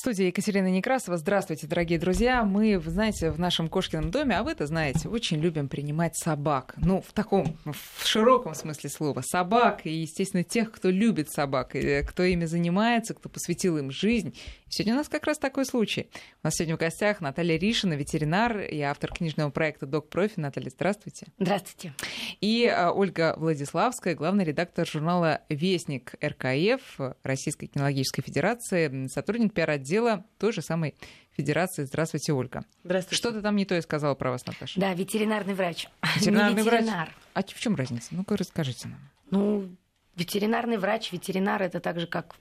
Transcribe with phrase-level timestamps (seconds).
[0.00, 1.18] студии Екатерина Некрасова.
[1.18, 2.42] Здравствуйте, дорогие друзья.
[2.42, 6.72] Мы, вы знаете, в нашем Кошкином доме, а вы-то знаете, очень любим принимать собак.
[6.78, 9.20] Ну, в таком, в широком смысле слова.
[9.20, 14.34] Собак и, естественно, тех, кто любит собак, и кто ими занимается, кто посвятил им жизнь.
[14.70, 16.08] Сегодня у нас как раз такой случай.
[16.42, 20.40] У нас сегодня в гостях Наталья Ришина, ветеринар и автор книжного проекта «Док Профи».
[20.40, 21.26] Наталья, здравствуйте.
[21.38, 21.92] Здравствуйте.
[22.40, 29.89] И а, Ольга Владиславская, главный редактор журнала «Вестник РКФ» Российской кинологической федерации, сотрудник пиар-отдела
[30.38, 30.94] той же самой
[31.32, 31.84] Федерации.
[31.84, 32.64] Здравствуйте, Ольга.
[32.84, 33.16] Здравствуйте.
[33.16, 34.78] Что-то там не то я сказала про вас, Наташа.
[34.80, 35.88] Да, ветеринарный врач.
[36.16, 36.80] Ветеринарный врач.
[36.82, 37.14] ветеринар.
[37.34, 38.08] А в чем разница?
[38.10, 39.00] Ну-ка, расскажите нам.
[39.30, 39.68] Ну,
[40.16, 42.34] ветеринарный врач, ветеринар это так же, как,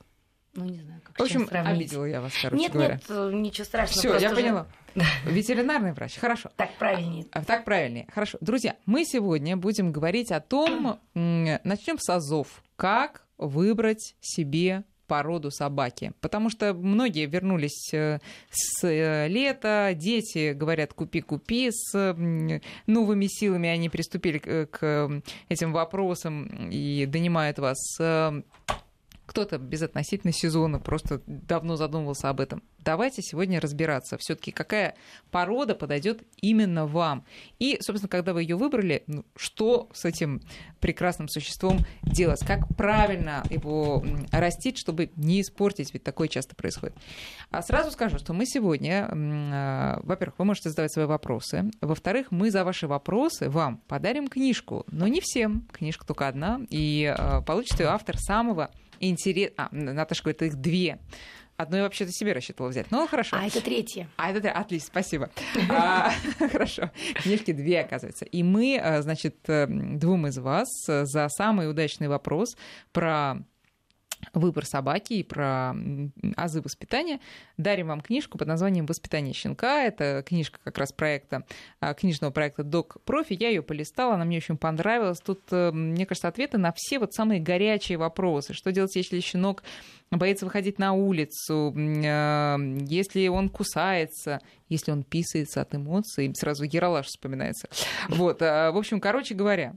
[0.55, 1.75] ну, не знаю, как В общем, сравнить.
[1.81, 2.95] обидела я вас, короче Нет, говоря.
[2.95, 4.00] нет, ничего страшного.
[4.00, 4.67] Все, я уже поняла.
[5.25, 6.17] Ветеринарный врач.
[6.17, 6.50] Хорошо.
[6.55, 7.25] Так правильнее.
[7.31, 8.08] А, Так правильнее.
[8.13, 8.38] Хорошо.
[8.41, 12.63] Друзья, мы сегодня будем говорить о том, начнем с азов.
[12.75, 16.13] Как выбрать себе породу собаки.
[16.22, 18.20] Потому что многие вернулись э,
[18.50, 22.16] с э, лета, дети говорят «купи-купи», с
[22.88, 27.78] новыми силами они приступили к к этим вопросам и донимают вас.
[29.30, 32.63] Кто-то безотносительно сезона просто давно задумывался об этом.
[32.80, 34.95] Давайте сегодня разбираться, все-таки какая
[35.30, 37.23] порода подойдет именно вам.
[37.59, 40.41] И, собственно, когда вы ее выбрали, ну, что с этим
[40.80, 46.95] прекрасным существом делать, как правильно его растить, чтобы не испортить, ведь такое часто происходит.
[47.52, 52.49] А сразу скажу, что мы сегодня, а, во-первых, вы можете задавать свои вопросы, во-вторых, мы
[52.49, 57.80] за ваши вопросы вам подарим книжку, но не всем, книжка только одна, и а, получит
[57.80, 59.69] ее автор самого интересного...
[59.72, 61.00] А, Наташа говорит, их две.
[61.58, 62.89] Одну я вообще-то себе рассчитывала взять.
[62.89, 63.36] Ну, хорошо.
[63.38, 64.08] А это третье.
[64.16, 65.30] А это да, отлично, спасибо.
[65.69, 66.89] А, Хорошо.
[67.16, 68.23] Книжки две, оказывается.
[68.23, 72.55] И мы, а, значит, э, двум из вас э, за самый удачный вопрос
[72.94, 73.39] про
[74.34, 75.73] выбор собаки и про
[76.36, 77.20] азы воспитания
[77.58, 79.84] дарим вам книжку под названием «Воспитание щенка».
[79.84, 81.45] Это книжка как раз проекта,
[81.80, 83.38] а, книжного проекта «Док Профи».
[83.39, 85.20] Я ее полистала, она мне очень понравилась.
[85.20, 88.54] Тут, э, мне кажется, ответы на все вот самые горячие вопросы.
[88.54, 89.64] Что делать, если щенок
[90.11, 92.58] боится выходить на улицу, э,
[92.88, 97.70] если он кусается, если он писается от эмоций, сразу Ералаш вспоминается.
[98.08, 99.76] Вот, э, в общем, короче говоря,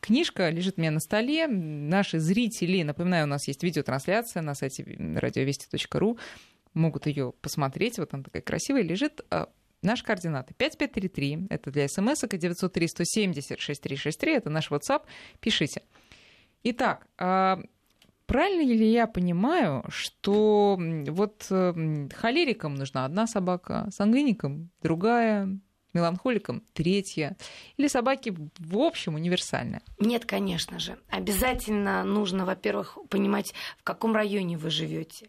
[0.00, 1.46] книжка лежит у меня на столе.
[1.46, 6.18] Наши зрители, напоминаю, у нас есть видеотрансляция на сайте радиовести.ру,
[6.74, 7.98] могут ее посмотреть.
[7.98, 9.20] Вот она такая красивая лежит.
[9.30, 9.46] Э,
[9.84, 15.02] Наши координаты 5533, это для смс, и 903 170 6363, это наш WhatsApp,
[15.40, 15.82] пишите.
[16.62, 17.60] Итак, а,
[18.24, 25.50] правильно ли я понимаю, что вот м, холерикам нужна одна собака, сангвиникам другая,
[25.94, 27.36] меланхоликам третья,
[27.76, 29.80] или собаки в общем универсальные?
[29.98, 30.98] Нет, конечно же.
[31.08, 35.28] Обязательно нужно, во-первых, понимать, в каком районе вы живете.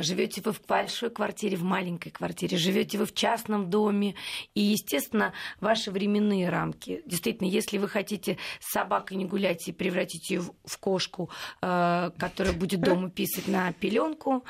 [0.00, 4.14] Живете вы в большой квартире, в маленькой квартире, живете вы в частном доме.
[4.54, 7.02] И, естественно, ваши временные рамки.
[7.04, 11.30] Действительно, если вы хотите с собакой не гулять и превратить ее в кошку,
[11.60, 14.44] э, которая будет дома писать на пеленку,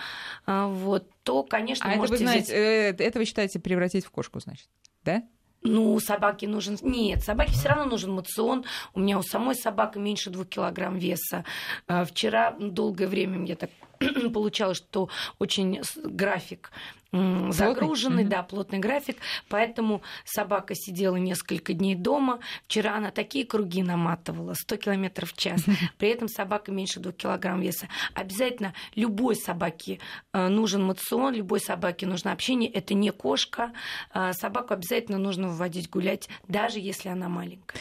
[0.47, 3.01] вот, то, конечно, А это вы можете знаете, взять...
[3.01, 4.69] э, это вы считаете превратить в кошку, значит,
[5.05, 5.23] да?
[5.63, 6.79] Ну, собаке нужен...
[6.83, 8.65] Нет, собаке все равно нужен мацион.
[8.95, 11.45] У меня у самой собака меньше двух килограмм веса.
[11.89, 13.71] А, Вчера долгое время мне так
[14.33, 15.09] получалось, что
[15.39, 16.71] очень график
[17.13, 18.31] загруженный, Мгм.
[18.31, 19.17] да, плотный график,
[19.49, 22.41] поэтому собака сидела несколько дней дома.
[22.67, 25.65] Вчера она такие круги наматывала, 100 километров в час.
[25.99, 27.89] При этом собака меньше двух килограмм веса.
[28.13, 30.01] Обязательно любой собаке
[30.33, 32.71] э, нужен мацион, любой собаке нужно общение.
[32.71, 33.73] Это не кошка.
[34.13, 37.79] А, Собаку обязательно нужно выводить гулять, даже если она маленькая.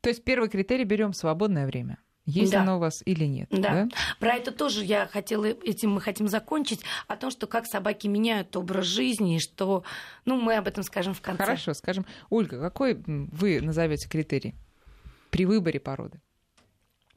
[0.00, 1.98] То есть первый критерий берем свободное время.
[2.26, 2.62] Есть Да.
[2.62, 3.48] оно у вас или нет?
[3.50, 3.88] Да.
[4.18, 8.56] Про это тоже я хотела, этим мы хотим закончить, о том, что как собаки меняют
[8.56, 9.84] образ жизни, и что,
[10.24, 11.44] ну, мы об этом скажем в конце.
[11.44, 14.56] Хорошо, скажем, Ольга, какой вы назовете критерий
[15.30, 16.20] при выборе породы?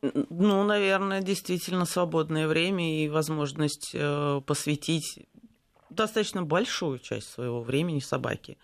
[0.01, 5.27] Ну, наверное, действительно свободное время и возможность э, посвятить
[5.89, 8.57] достаточно большую часть своего времени собаке.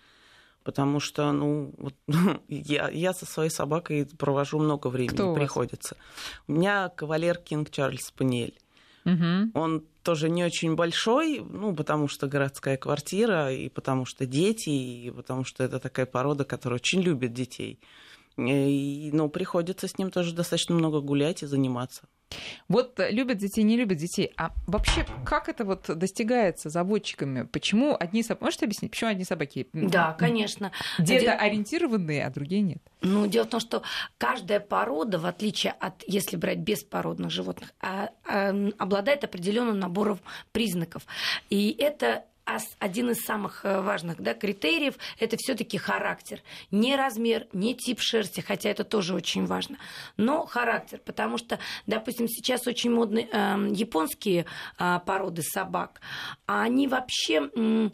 [0.65, 1.93] Потому что, ну, вот,
[2.49, 5.95] я, я со своей собакой провожу много времени, Кто у приходится.
[6.47, 8.57] У меня кавалер Кинг Чарльз Спаниель.
[9.05, 9.51] Мгм.
[9.53, 15.11] Он тоже не очень большой, ну, потому что городская квартира, и потому что дети, и
[15.11, 17.79] потому что это такая порода, которая очень любит детей.
[18.37, 22.07] И, ну, приходится с ним тоже достаточно много гулять и заниматься.
[22.67, 24.31] Вот любят детей, не любят детей.
[24.37, 27.43] А вообще, как это вот достигается заводчиками?
[27.43, 28.43] Почему одни собаки...
[28.43, 30.71] Можете объяснить, почему одни собаки Да, конечно.
[30.97, 32.81] где-то Де- ориентированные, а другие нет?
[33.01, 33.83] Ну, дело в том, что
[34.17, 40.19] каждая порода, в отличие от, если брать беспородных животных, а- а, обладает определенным набором
[40.51, 41.05] признаков.
[41.49, 42.25] И это
[42.79, 46.41] один из самых э, важных да, критериев– это все таки характер.
[46.71, 49.77] Не размер, не тип шерсти, хотя это тоже очень важно,
[50.17, 51.01] но характер.
[51.03, 54.45] Потому что, допустим, сейчас очень модны э, японские
[54.77, 56.01] э, породы собак,
[56.45, 57.49] а они вообще...
[57.55, 57.89] Э,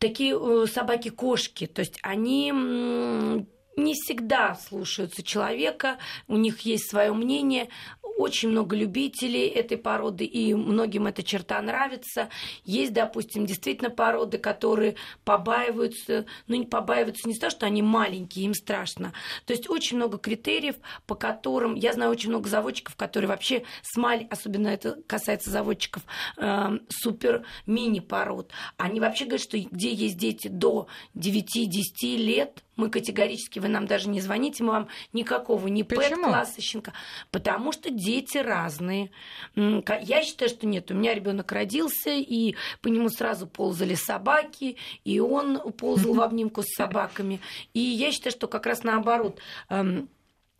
[0.00, 3.46] такие собаки-кошки, то есть они
[3.76, 5.98] не всегда слушаются человека,
[6.28, 7.68] у них есть свое мнение,
[8.16, 12.28] очень много любителей этой породы, и многим эта черта нравится.
[12.64, 18.54] Есть, допустим, действительно породы, которые побаиваются, ну не побаиваются не того, что они маленькие, им
[18.54, 19.12] страшно.
[19.46, 23.96] То есть очень много критериев, по которым, я знаю очень много заводчиков, которые вообще с
[23.96, 26.04] маль, особенно это касается заводчиков
[26.36, 30.86] э, супер мини пород, они вообще говорят, что где есть дети до
[31.16, 36.92] 9-10 лет, мы категорически, вы нам даже не звоните, мы вам никакого не пэт-класса щенка,
[37.30, 39.10] потому что дети разные.
[39.54, 45.20] Я считаю, что нет, у меня ребенок родился, и по нему сразу ползали собаки, и
[45.20, 47.40] он ползал в обнимку с собаками.
[47.72, 50.08] И я считаю, что как раз наоборот, эм,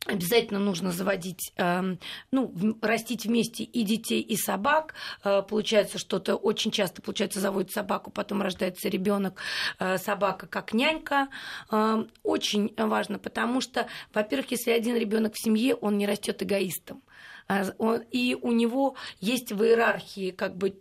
[0.06, 1.98] Обязательно нужно заводить, эм,
[2.30, 2.52] ну,
[2.82, 4.94] растить вместе и детей, и собак.
[5.24, 9.40] Э, получается что-то очень часто, получается, заводит собаку, потом рождается ребенок,
[9.78, 11.28] э, собака как нянька.
[11.70, 17.02] Эм, очень важно, потому что, во-первых, если один ребенок в семье, он не растет эгоистом.
[17.48, 17.64] Э,
[18.10, 20.78] и у него есть в иерархии как бы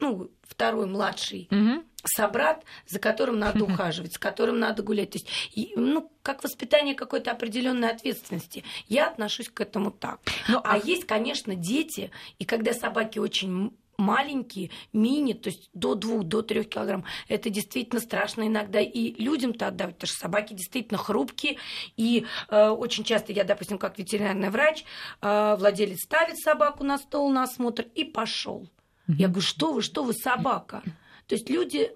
[0.00, 1.84] ну, второй младший угу.
[2.04, 5.10] собрат, за которым надо ухаживать, с которым надо гулять.
[5.10, 8.64] То есть, ну, как воспитание какой-то определенной ответственности.
[8.88, 10.20] Я отношусь к этому так.
[10.48, 15.94] Ну, а, а есть, конечно, дети, и когда собаки очень маленькие, мини, то есть до
[15.94, 20.98] двух, до трех килограмм, это действительно страшно иногда и людям-то отдавать, потому что собаки действительно
[20.98, 21.58] хрупкие,
[21.96, 24.84] и э, очень часто я, допустим, как ветеринарный врач,
[25.20, 28.68] э, владелец ставит собаку на стол на осмотр и пошел.
[29.06, 30.82] Я говорю, что вы, что вы, собака?
[31.26, 31.90] То есть люди,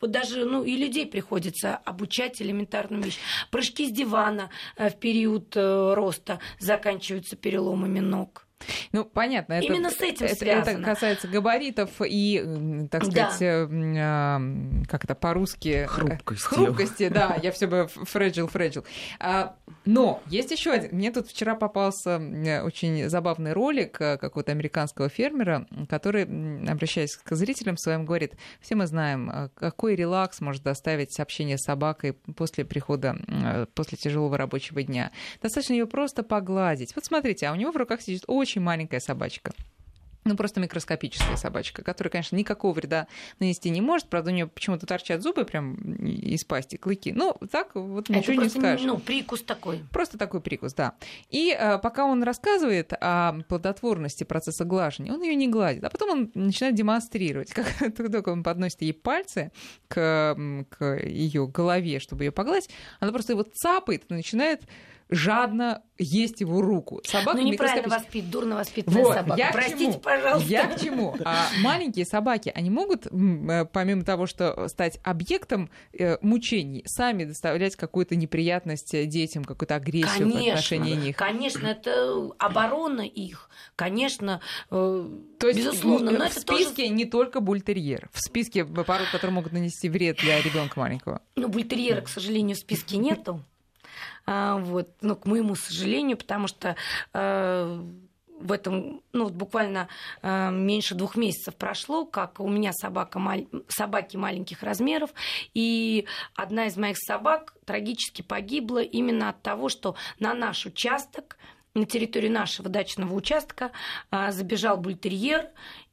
[0.00, 3.22] вот даже, ну, и людей приходится обучать элементарным вещам.
[3.50, 8.46] Прыжки с дивана э, в период э, роста заканчиваются переломами ног.
[8.92, 9.54] Ну, понятно.
[9.54, 10.78] Это, Именно с этим это, связано.
[10.78, 14.38] Это касается габаритов и, так сказать, да.
[14.40, 15.86] э, как это по-русски?
[15.88, 16.44] Хрупкости.
[16.44, 17.38] Хрупкости, да.
[17.42, 18.84] Я все бы фреджил, фреджил.
[19.18, 20.90] А, но есть еще один.
[20.92, 22.16] Мне тут вчера попался
[22.64, 26.24] очень забавный ролик э, какого-то американского фермера, который,
[26.68, 31.64] обращаясь к зрителям своим, говорит, все мы знаем, э, какой релакс может доставить общение с
[31.64, 35.12] собакой после прихода, э, после тяжелого рабочего дня.
[35.42, 36.94] Достаточно ее просто погладить.
[36.94, 39.52] Вот смотрите, а у него в руках сидит очень очень маленькая собачка.
[40.24, 43.06] Ну, просто микроскопическая собачка, которая, конечно, никакого вреда
[43.38, 44.08] нанести не может.
[44.08, 47.12] Правда, у нее почему-то торчат зубы прям из пасти, клыки.
[47.12, 48.86] Ну, так вот ничего Это не скажешь.
[48.86, 49.82] Ну, прикус такой.
[49.90, 50.94] Просто такой прикус, да.
[51.30, 55.84] И а, пока он рассказывает о плодотворности процесса глажения, он ее не гладит.
[55.84, 57.52] А потом он начинает демонстрировать.
[57.54, 59.52] Как только он подносит ей пальцы
[59.88, 60.36] к,
[60.68, 62.68] к ее голове, чтобы ее погладить,
[63.00, 64.60] она просто его цапает и начинает
[65.10, 67.02] жадно есть его руку.
[67.04, 68.06] Собака ну, неправильно микроскопич...
[68.06, 69.38] воспит, дурно воспитанная вот, собака.
[69.38, 70.00] Я Простите, чему?
[70.00, 70.48] пожалуйста.
[70.48, 71.16] Я к чему?
[71.24, 77.76] А маленькие собаки, они могут, э, помимо того, что стать объектом э, мучений, сами доставлять
[77.76, 81.16] какую-то неприятность детям, какую-то агрессию конечно, в отношении них?
[81.16, 83.50] Конечно, это оборона их.
[83.76, 84.40] Конечно,
[84.70, 85.08] э,
[85.38, 86.12] То есть, безусловно.
[86.12, 86.88] Но в это списке тоже...
[86.88, 88.08] не только бультерьер.
[88.12, 91.20] В списке пород, которые могут нанести вред для ребенка маленького.
[91.36, 93.44] Ну, бультерьера, к сожалению, в списке нету.
[94.26, 96.76] А, вот, ну, к моему сожалению, потому что
[97.12, 97.82] э,
[98.40, 99.88] в этом, ну, вот буквально
[100.22, 103.46] э, меньше двух месяцев прошло, как у меня собака, маль...
[103.68, 105.10] собаки маленьких размеров,
[105.54, 111.36] и одна из моих собак трагически погибла именно от того, что на наш участок
[111.74, 113.70] на территории нашего дачного участка
[114.10, 115.50] а, забежал бультерьер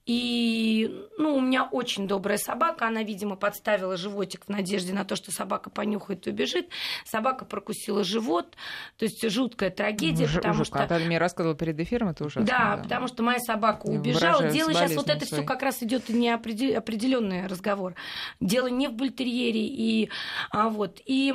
[0.07, 2.87] и ну, у меня очень добрая собака.
[2.87, 6.69] Она, видимо, подставила животик в надежде на то, что собака понюхает и убежит.
[7.03, 8.55] Собака прокусила живот.
[8.97, 10.25] То есть жуткая трагедия.
[10.25, 10.85] Ж, потому жутко.
[10.85, 10.97] что...
[10.97, 12.47] Ты мне рассказывала перед эфиром, это ужасно.
[12.47, 12.83] Да, да.
[12.83, 14.49] потому что моя собака убежала.
[14.49, 17.93] Дело сейчас вот это все как раз идет не определенный разговор.
[18.39, 19.67] Дело не в бультерьере.
[19.67, 20.09] И,
[20.51, 21.33] а, вот, и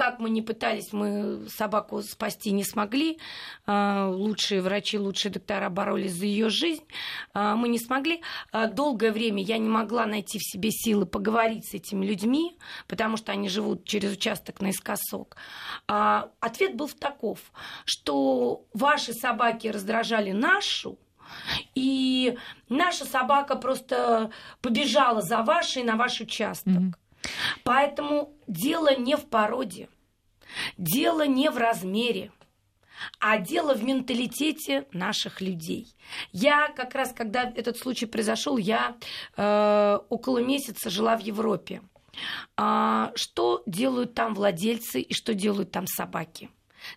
[0.00, 3.18] как мы не пытались, мы собаку спасти не смогли.
[3.66, 6.84] А, лучшие врачи, лучшие доктора боролись за ее жизнь.
[7.34, 8.22] А, мы не смогли.
[8.50, 12.56] А, долгое время я не могла найти в себе силы поговорить с этими людьми,
[12.88, 15.36] потому что они живут через участок наискосок.
[15.86, 17.38] Ответ был таков,
[17.84, 20.98] что ваши собаки раздражали нашу,
[21.74, 22.38] и
[22.70, 24.30] наша собака просто
[24.62, 26.72] побежала за вашей на ваш участок.
[26.72, 26.94] Mm-hmm.
[27.64, 29.88] Поэтому дело не в породе,
[30.76, 32.32] дело не в размере,
[33.18, 35.94] а дело в менталитете наших людей.
[36.32, 38.96] Я как раз, когда этот случай произошел, я
[39.36, 41.82] э, около месяца жила в Европе.
[42.56, 46.50] А, что делают там владельцы и что делают там собаки?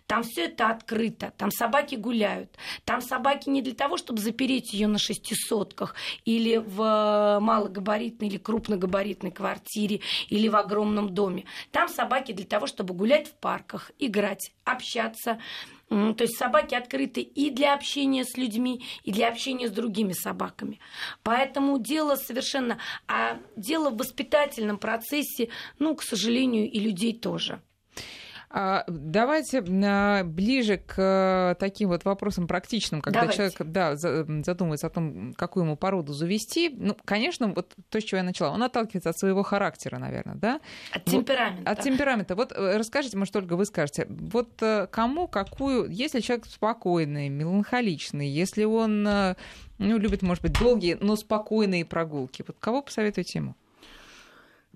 [0.06, 2.56] Там все это открыто, там собаки гуляют.
[2.84, 9.30] Там собаки не для того, чтобы запереть ее на шестисотках или в малогабаритной или крупногабаритной
[9.30, 11.44] квартире или в огромном доме.
[11.70, 15.38] Там собаки для того, чтобы гулять в парках, играть, общаться.
[15.88, 20.80] То есть собаки открыты и для общения с людьми, и для общения с другими собаками.
[21.22, 22.78] Поэтому дело совершенно...
[23.06, 27.60] А дело в воспитательном процессе, ну, к сожалению, и людей тоже.
[28.56, 33.36] А, давайте а, ближе к э, таким вот вопросам практичным, когда Давайте.
[33.36, 36.68] человек да, задумывается о том, какую ему породу завести.
[36.68, 40.60] Ну, конечно, вот то, с чего я начала, он отталкивается от своего характера, наверное, да?
[40.92, 41.68] От темперамента.
[41.68, 42.36] от темперамента.
[42.36, 48.28] Вот э, расскажите, может, только вы скажете, вот э, кому какую, если человек спокойный, меланхоличный,
[48.28, 53.56] если он ну, любит, может быть, долгие, но спокойные прогулки, вот кого посоветуете ему?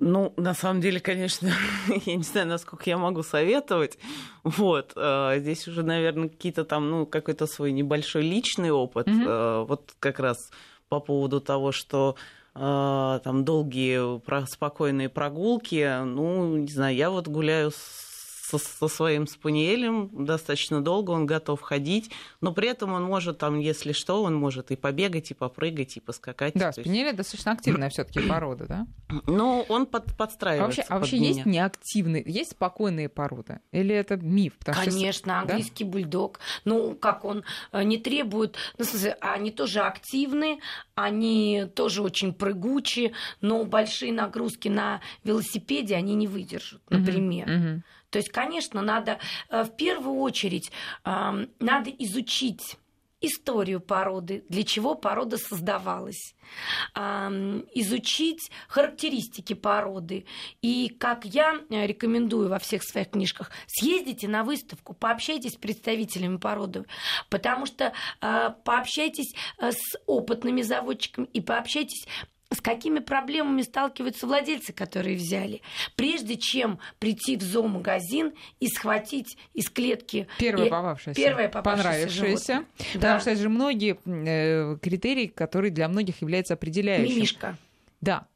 [0.00, 1.50] Ну, на самом деле, конечно,
[2.06, 3.98] я не знаю, насколько я могу советовать.
[4.44, 9.08] Вот, э, здесь уже, наверное, какие-то там, ну, какой-то свой небольшой личный опыт.
[9.08, 9.66] Mm-hmm.
[9.66, 10.50] Вот как раз
[10.88, 12.16] по поводу того, что
[12.54, 16.04] э, там долгие спокойные прогулки.
[16.04, 18.07] Ну, не знаю, я вот гуляю с
[18.48, 23.58] со, со своим спаниелем достаточно долго, он готов ходить, но при этом он может там,
[23.58, 26.54] если что, он может и побегать, и попрыгать, и поскакать.
[26.54, 28.86] Да, спаниель достаточно активная все таки порода, да?
[29.26, 30.82] Ну, он под, подстраивается.
[30.82, 33.60] А вообще, а вообще есть неактивные, есть спокойные породы?
[33.72, 34.56] Или это миф?
[34.58, 35.40] Потому Конечно, что...
[35.40, 35.90] английский да?
[35.90, 36.40] бульдог.
[36.64, 40.60] Ну, как он э, не требует, ну, смысле, они тоже активны,
[40.94, 47.48] они тоже очень прыгучие, но большие нагрузки на велосипеде они не выдержат, например.
[47.48, 47.82] Uh-huh, uh-huh.
[48.10, 49.18] То есть, конечно, надо
[49.50, 50.70] э, в первую очередь
[51.04, 52.76] надо изучить
[53.20, 56.34] историю породы, для чего порода создавалась,
[56.94, 60.26] изучить характеристики породы.
[60.62, 66.36] И, как я э, рекомендую во всех своих книжках, съездите на выставку, пообщайтесь с представителями
[66.36, 66.84] породы,
[67.28, 72.06] потому что э, пообщайтесь с опытными заводчиками и пообщайтесь
[72.52, 75.60] с какими проблемами сталкиваются владельцы, которые взяли,
[75.96, 80.70] прежде чем прийти в зоомагазин и схватить из клетки первое и...
[80.70, 82.84] попавшееся, первое попавшееся понравившееся, да.
[82.94, 87.16] потому что это же многие э, критерии, которые для многих являются определяющими.
[87.16, 87.56] Мимишка.
[88.00, 88.26] Да,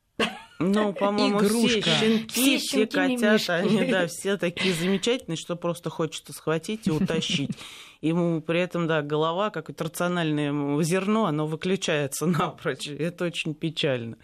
[0.63, 6.33] ну, по-моему, все щенки, все, все котята, они, да, все такие замечательные, что просто хочется
[6.33, 7.51] схватить и утащить.
[8.01, 12.89] Ему при этом, да, голова, какое-то рациональное зерно, оно выключается напрочь.
[12.89, 14.17] Это очень печально.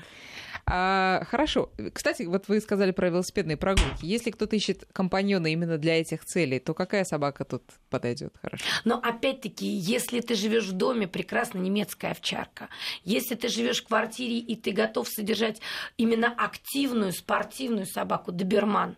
[0.71, 1.71] А, хорошо.
[1.95, 4.05] Кстати, вот вы сказали про велосипедные прогулки.
[4.05, 8.65] Если кто-то ищет компаньона именно для этих целей, то какая собака тут подойдет хорошо?
[8.85, 12.69] Но опять-таки, если ты живешь в доме, прекрасно немецкая овчарка.
[13.05, 15.61] Если ты живешь в квартире и ты готов содержать
[15.97, 18.97] именно активную спортивную собаку, доберман.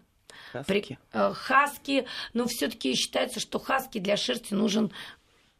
[0.52, 0.66] Хаски.
[0.66, 4.92] При, э, хаски, но все-таки считается, что хаски для шерсти нужен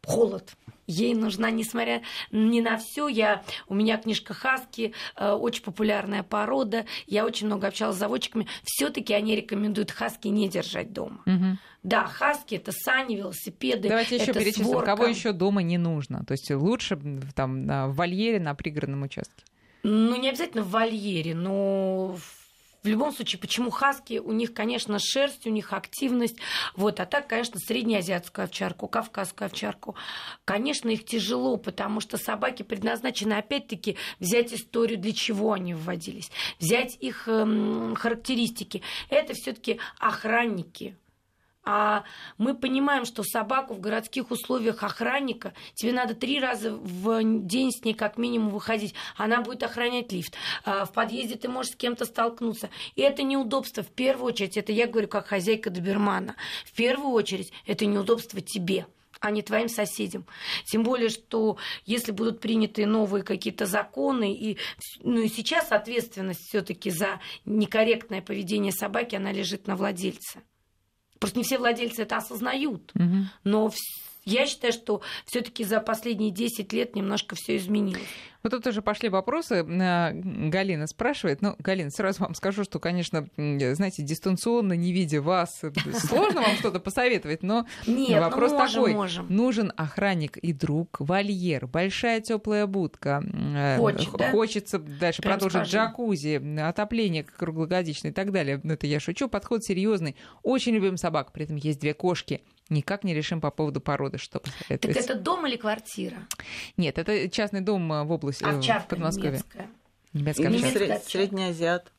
[0.04, 0.54] холод.
[0.87, 2.02] Ей нужна, несмотря
[2.33, 7.69] ни на все, я, у меня книжка Хаски, э, очень популярная порода, я очень много
[7.69, 11.23] общалась с заводчиками, все-таки они рекомендуют Хаски не держать дома.
[11.26, 11.59] Угу.
[11.85, 13.88] Да, Хаски это сани, велосипеды.
[13.88, 14.97] Давайте еще перечислим, сворка.
[14.97, 16.25] кого еще дома не нужно.
[16.25, 16.99] То есть лучше
[17.37, 19.45] там в вольере на пригородном участке.
[19.83, 22.39] Ну, не обязательно в вольере, но в
[22.88, 24.18] любом случае, почему хаски?
[24.18, 26.37] У них, конечно, шерсть, у них активность.
[26.75, 27.00] Вот.
[27.00, 29.96] А так, конечно, среднеазиатскую овчарку, кавказскую овчарку.
[30.44, 36.96] Конечно, их тяжело, потому что собаки предназначены, опять-таки, взять историю, для чего они вводились, взять
[37.00, 38.82] их эм, характеристики.
[39.10, 40.96] Это все таки охранники,
[41.72, 42.02] а
[42.36, 47.84] мы понимаем, что собаку в городских условиях охранника, тебе надо три раза в день с
[47.84, 48.94] ней как минимум выходить.
[49.16, 50.34] Она будет охранять лифт.
[50.64, 52.70] А в подъезде ты можешь с кем-то столкнуться.
[52.96, 53.84] И это неудобство.
[53.84, 56.34] В первую очередь, это я говорю как хозяйка добермана.
[56.64, 58.86] В первую очередь, это неудобство тебе
[59.20, 60.24] а не твоим соседям.
[60.64, 64.56] Тем более, что если будут приняты новые какие-то законы, и,
[65.02, 70.40] ну, и сейчас ответственность все-таки за некорректное поведение собаки, она лежит на владельце.
[71.20, 72.90] Просто не все владельцы это осознают.
[72.94, 73.16] Угу.
[73.44, 73.70] Но
[74.30, 78.02] я считаю, что все-таки за последние 10 лет немножко все изменилось.
[78.42, 79.56] Вот тут уже пошли вопросы.
[79.56, 81.42] Э, Галина спрашивает.
[81.42, 86.56] Ну, Галина, сразу вам скажу, что, конечно, знаете, дистанционно, не видя вас, э, сложно вам
[86.56, 88.94] что-то посоветовать, но Нет, ну, вопрос ну, можем, такой.
[88.94, 89.26] Можем.
[89.28, 93.22] Нужен охранник и друг, вольер, большая теплая будка.
[93.54, 94.30] Э, Хочет, да?
[94.30, 95.76] Хочется дальше Прям продолжить скажи.
[95.76, 98.60] джакузи, отопление круглогодичное и так далее.
[98.62, 99.28] Ну, это я шучу.
[99.28, 100.16] Подход серьезный.
[100.42, 101.32] Очень любим собак.
[101.32, 105.46] При этом есть две кошки никак не решим по поводу породы, что Так это дом
[105.46, 106.26] или квартира?
[106.76, 109.30] Нет, это частный дом в области Овчарка в Подмосковье.
[109.32, 109.70] немецкая.
[110.12, 110.48] Немецкая.
[110.48, 111.92] Немецкая сред- средний азиат.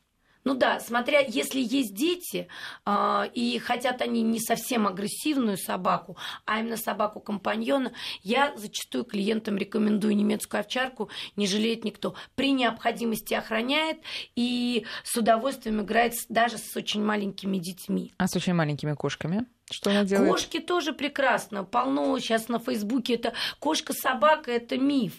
[0.43, 2.47] Ну да, смотря, если есть дети,
[2.83, 7.91] а, и хотят они не совсем агрессивную собаку, а именно собаку-компаньона,
[8.23, 12.15] я зачастую клиентам рекомендую немецкую овчарку, не жалеет никто.
[12.33, 13.99] При необходимости охраняет
[14.35, 18.11] и с удовольствием играет даже с очень маленькими детьми.
[18.17, 19.45] А с очень маленькими кошками?
[19.71, 20.31] Что она делает?
[20.31, 21.63] Кошки тоже прекрасно.
[21.63, 25.13] Полно сейчас на Фейсбуке это кошка-собака это миф.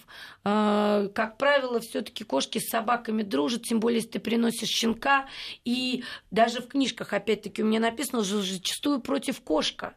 [0.44, 5.26] А, Как правило, все-таки кошки с собаками дружат, тем более, если ты приносишь щенка.
[5.64, 9.94] И даже в книжках, опять-таки, у меня написано, что зачастую против кошка,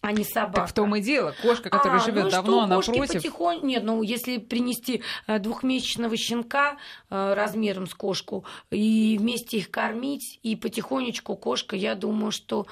[0.00, 0.60] а не собака.
[0.62, 1.34] Так в том и дело.
[1.42, 3.14] Кошка, которая А, живет ну давно, что, она кошки против.
[3.14, 3.66] потихоньку...
[3.66, 6.78] Нет, ну если принести э, двухмесячного щенка
[7.10, 12.66] э, размером с кошку и вместе их кормить, и потихонечку кошка, я думаю, что...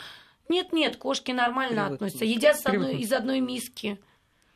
[0.49, 1.97] Нет-нет, кошки нормально Привыкнут.
[1.97, 2.25] относятся.
[2.25, 3.99] Едят с одной- из одной миски.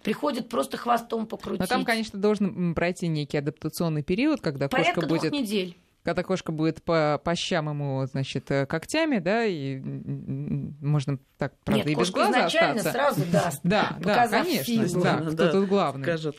[0.02, 1.61] Приходят просто хвостом покрутить.
[1.61, 5.76] Но там, конечно, должен пройти некий адаптационный период, когда Порядка кошка двух будет недель.
[6.02, 11.88] когда кошка будет по, по щам ему, значит, э, когтями, да, и можно так, правда,
[11.88, 12.92] Нет, и без глаза изначально остаться.
[12.99, 13.61] сразу даст.
[13.62, 15.02] Да, да, конечно, силу.
[15.04, 16.02] да, Да, кто да, тут главный.
[16.02, 16.37] Скажет.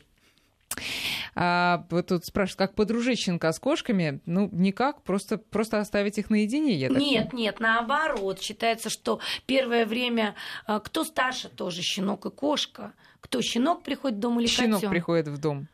[1.35, 4.21] А, вот тут спрашивают, как подружить щенка с кошками?
[4.25, 8.41] Ну, никак, просто, просто оставить их наедине, я так Нет, нет, наоборот.
[8.41, 10.35] Считается, что первое время
[10.67, 12.93] э, кто старше тоже, щенок и кошка.
[13.19, 14.91] Кто щенок приходит в дом или Щенок котёнок?
[14.91, 15.67] приходит в дом.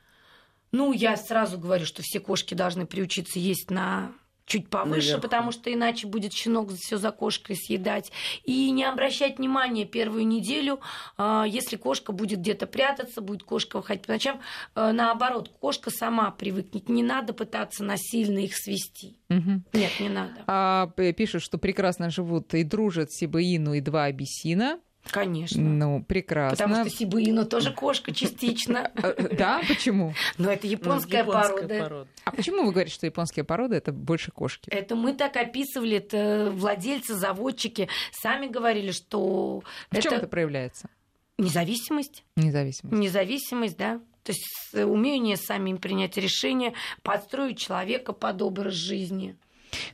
[0.71, 4.11] Ну, я сразу говорю, что все кошки должны приучиться есть на
[4.49, 5.21] чуть повыше, Наверху.
[5.21, 8.11] потому что иначе будет щенок все за кошкой съедать.
[8.43, 10.81] И не обращать внимания первую неделю,
[11.17, 14.41] а, если кошка будет где-то прятаться, будет кошка выходить по ночам.
[14.75, 16.89] а, Наоборот, кошка сама привыкнет.
[16.89, 19.17] Не надо пытаться насильно их свести.
[19.29, 19.63] Мгм.
[19.71, 20.43] Нет, не надо.
[20.47, 24.79] А, пишут, что прекрасно живут и дружат Сибаину и два абиссина.
[25.05, 25.61] Конечно.
[25.61, 26.57] Ну, прекрасно.
[26.57, 28.91] Потому что Сибуина тоже кошка частично.
[29.01, 30.13] Э, Да, почему?
[30.37, 32.07] Но это японская порода.
[32.25, 34.69] А почему вы говорите, что японские породы это больше кошки?
[34.69, 40.89] Это мы так описывали, это владельцы, заводчики сами говорили, что В чем это проявляется?
[41.37, 42.23] независимость.
[42.35, 42.99] Независимость.
[43.01, 43.99] Независимость, да.
[44.23, 49.37] То есть э, умение самим принять решение, подстроить человека под образ жизни.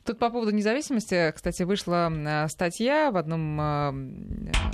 [0.04, 3.92] Тут по поводу независимости, кстати, вышла э, статья в одном, э,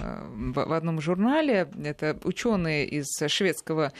[0.00, 1.68] э, в одном журнале.
[1.84, 3.92] Это ученые из шведского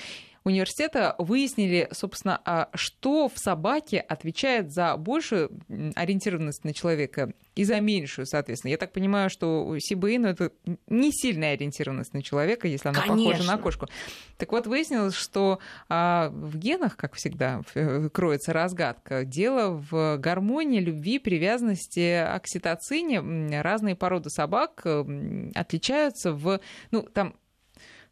[0.45, 5.51] университета выяснили, собственно, а что в собаке отвечает за большую
[5.95, 8.71] ориентированность на человека и за меньшую, соответственно.
[8.71, 10.53] Я так понимаю, что Сибаину это
[10.89, 13.53] не сильная ориентированность на человека, если она похожа Конечно.
[13.53, 13.87] на кошку.
[14.39, 19.25] Так вот, выяснилось, что а, в генах, как всегда, в- кроется разгадка.
[19.25, 23.61] Дело в гармонии, любви, привязанности, окситоцине.
[23.63, 24.85] Разные породы собак
[25.55, 26.61] отличаются в...
[26.91, 27.35] Ну, там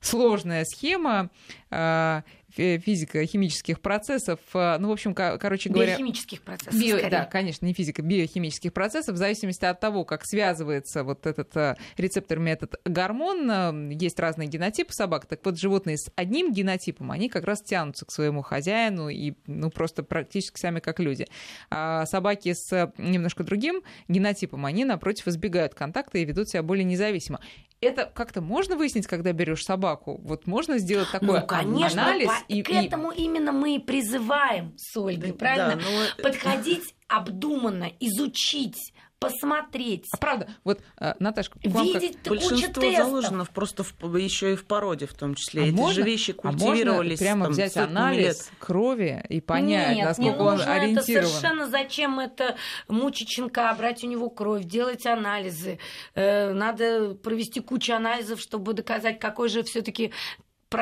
[0.01, 1.31] сложная схема
[1.71, 4.41] фи- физико-химических процессов.
[4.55, 5.91] А, Ну, в общем, ко- короче говоря...
[5.93, 6.75] Биохимических процессов.
[6.75, 7.11] Био- скорее.
[7.11, 11.77] да, конечно, не физика, биохимических процессов, в зависимости от того, как связывается вот этот а,
[11.97, 15.27] рецепторами этот гормон, есть разные генотипы собак.
[15.27, 19.71] Так вот, животные с одним генотипом, они как раз тянутся к своему хозяину и, ну,
[19.71, 21.27] просто практически сами как люди.
[21.71, 27.41] А собаки с немножко другим генотипом, они, напротив, избегают контакта и ведут себя более независимо.
[27.81, 30.21] Это как-то можно выяснить, когда берешь собаку?
[30.23, 33.79] Вот можно сделать такой ну, конечно, анализ по- и, к и- этому именно мы и
[33.79, 35.77] призываем с Ольгой, правильно?
[35.77, 42.17] Да, ну, э, Подходить обдуманно, изучить, посмотреть, А правда, вот, э, Наташка, вам как- видеть
[42.27, 43.05] кучу Большинство тестов.
[43.07, 45.63] заложено в- просто в, еще и в породе в том числе.
[45.63, 48.53] А Эти можно- же вещи а можно культивировались прямо там, взять анализ лет.
[48.59, 51.29] крови и понять, Нет, насколько не он нужно это ориентирован.
[51.29, 52.57] совершенно зачем это
[52.89, 55.79] мучить щенка, брать у него кровь, делать анализы.
[56.15, 60.13] Э, надо провести кучу анализов, чтобы доказать, какой же все-таки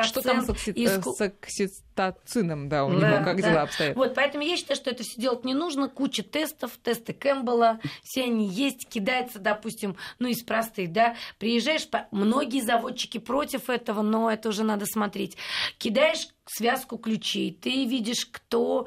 [0.03, 3.49] Что там процент с, окси- из э, с окситоцином, да, у него, Да, как да.
[3.49, 3.95] дела обстоят?
[3.95, 5.89] Вот, поэтому я считаю, что это все делать не нужно.
[5.89, 11.15] Куча тестов, тесты Кэмпбелла, все они есть, кидается, допустим, ну, из простых, да.
[11.39, 15.37] Приезжаешь, по- многие заводчики против этого, но это уже надо смотреть.
[15.79, 18.85] Кидаешь связку ключей, ты видишь, кто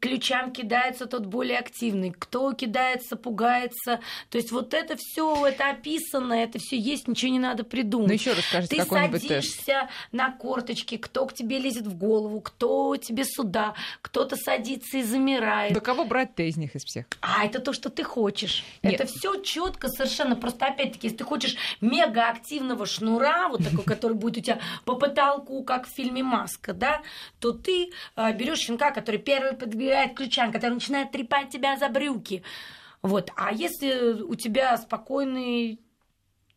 [0.00, 4.00] ключам кидается, тот более активный, кто кидается, пугается.
[4.30, 8.08] То есть вот это все, это описано, это все есть, ничего не надо придумать.
[8.08, 9.48] Ну, еще расскажите Ты какой-нибудь тест.
[9.48, 15.02] садишься на корточки, кто к тебе лезет в голову, кто тебе сюда, кто-то садится и
[15.02, 15.74] замирает.
[15.74, 17.04] Да кого брать-то из них, из всех?
[17.20, 18.64] А это то, что ты хочешь.
[18.82, 18.94] Нет.
[18.94, 20.34] Это все четко совершенно.
[20.34, 24.94] Просто опять-таки, если ты хочешь мега активного шнура, вот такой, который будет у тебя по
[24.94, 27.02] потолку, как в фильме Маска, да,
[27.38, 31.88] то ты а, берешь щенка, который первый подбегает к ключам, который начинает трепать тебя за
[31.88, 32.42] брюки.
[33.02, 33.30] Вот.
[33.36, 35.80] А если у тебя спокойный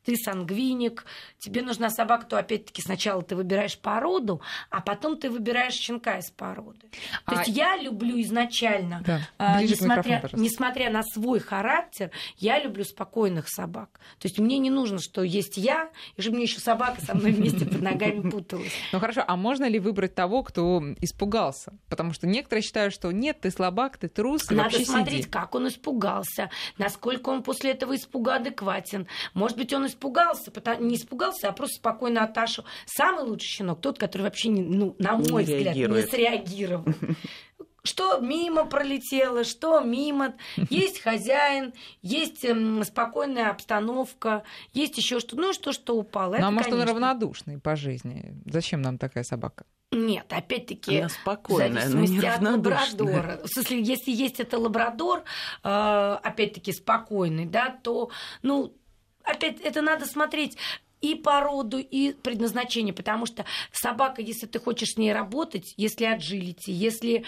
[0.04, 1.06] ты сангвиник,
[1.40, 6.30] тебе нужна собака, то опять-таки сначала ты выбираешь породу, а потом ты выбираешь щенка из
[6.32, 6.88] породы.
[7.26, 7.40] То а...
[7.40, 9.22] есть я люблю изначально, да.
[9.38, 14.00] а, несмотря, несмотря на свой характер, я люблю спокойных собак.
[14.20, 17.32] То есть мне не нужно, что есть я, и чтобы мне еще собака со мной
[17.32, 18.74] вместе под ногами путалась.
[18.92, 21.74] Ну хорошо, а можно ли выбрать того, кто испугался?
[21.90, 26.50] Потому что некоторые считают, что нет, ты слабак, ты трус, Надо смотреть, как он испугался,
[26.78, 29.08] насколько он после этого испуга адекватен.
[29.34, 32.66] Может быть, он испугался, не испугался, а просто спокойно отошел.
[32.86, 36.06] Самый лучший щенок тот, который вообще, не, ну, на мой не взгляд, реагирует.
[36.06, 36.86] не среагировал.
[37.86, 40.36] Что мимо пролетело, что мимо.
[40.70, 46.38] Есть хозяин, есть эм, спокойная обстановка, есть еще что ну что, что упало.
[46.38, 46.94] Ну, а может, конечно...
[46.94, 48.34] он равнодушный по жизни?
[48.46, 49.66] Зачем нам такая собака?
[49.94, 53.40] Нет, опять-таки, она спокойная, в зависимости от лабрадора.
[53.44, 55.24] В смысле, если есть это лабрадор,
[55.64, 58.10] э, опять-таки спокойный, да, то,
[58.42, 58.76] ну,
[59.24, 60.58] опять это надо смотреть
[61.04, 66.72] и породу, и предназначение, потому что собака, если ты хочешь с ней работать, если аджилити,
[66.72, 67.26] если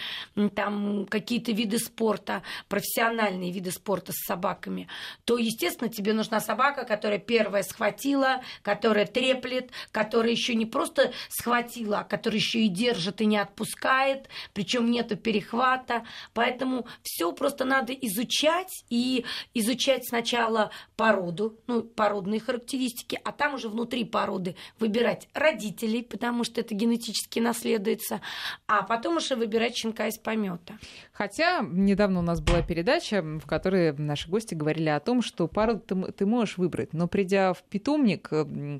[0.55, 4.87] там какие-то виды спорта, профессиональные виды спорта с собаками,
[5.25, 11.99] то, естественно, тебе нужна собака, которая первая схватила, которая треплет, которая еще не просто схватила,
[11.99, 16.05] а которая еще и держит и не отпускает, причем нету перехвата.
[16.33, 23.64] Поэтому все просто надо изучать и изучать сначала породу, ну, породные характеристики, а там уже
[23.65, 28.21] уже внутри породы выбирать родителей, потому что это генетически наследуется,
[28.67, 30.77] а потом уже выбирать щенка из помета.
[31.11, 35.79] Хотя недавно у нас была передача, в которой наши гости говорили о том, что породу
[35.79, 38.29] ты, ты можешь выбрать, но придя в питомник,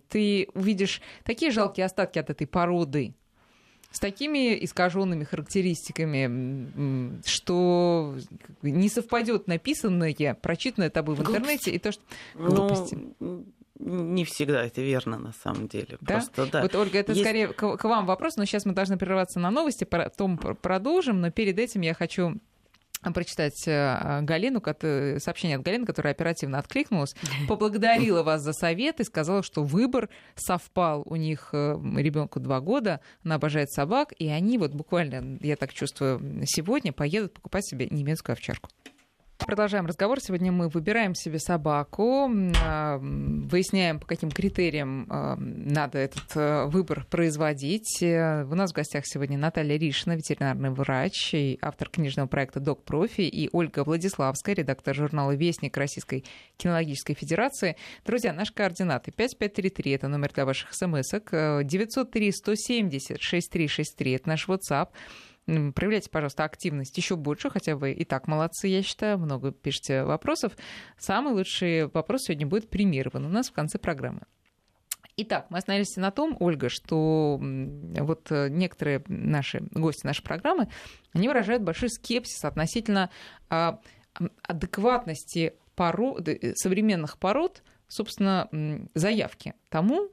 [0.10, 3.14] ты увидишь такие жалкие остатки от этой породы,
[3.92, 8.16] с такими искаженными характеристиками, что
[8.62, 12.02] не совпадет написанное, прочитанное тобой в интернете, и то, что
[12.34, 12.98] ну, глупости.
[13.78, 15.98] Не всегда это верно, на самом деле.
[16.02, 16.16] Да?
[16.16, 16.62] Просто, да.
[16.62, 17.24] Вот, Ольга, это Есть...
[17.24, 21.30] скорее к, к вам вопрос, но сейчас мы должны прерваться на новости, потом продолжим, но
[21.30, 22.40] перед этим я хочу
[23.14, 24.62] прочитать э, Галину,
[25.20, 27.16] сообщение от Галины, которая оперативно откликнулась,
[27.48, 31.04] поблагодарила вас за совет и сказала, что выбор совпал.
[31.06, 35.74] У них э, ребенку два года, она обожает собак, и они вот буквально, я так
[35.74, 38.70] чувствую, сегодня поедут покупать себе немецкую овчарку.
[39.38, 40.22] Продолжаем разговор.
[40.22, 45.06] Сегодня мы выбираем себе собаку, выясняем, по каким критериям
[45.38, 48.02] надо этот э, выбор производить.
[48.02, 52.84] Э, у нас в гостях сегодня Наталья Ришина, ветеринарный врач и автор книжного проекта «Док
[52.84, 56.24] Профи», и Ольга Владиславская, редактор журнала «Вестник Российской
[56.58, 57.76] кинологической федерации».
[58.06, 61.30] Друзья, наши координаты 5533, это номер для ваших смс-ок,
[61.64, 64.88] 903 170 6363, это наш WhatsApp,
[65.46, 70.54] Проявляйте, пожалуйста, активность еще больше, хотя вы и так молодцы, я считаю, много пишите вопросов.
[70.98, 74.22] Самый лучший вопрос сегодня будет премирован у нас в конце программы.
[75.18, 80.68] Итак, мы остановились на том, Ольга, что вот э, некоторые наши гости нашей программы,
[81.14, 83.10] они выражают большой скепсис относительно
[83.50, 83.80] а,
[84.44, 88.50] адекватности пород, э, современных пород, собственно,
[88.94, 90.10] заявки тому,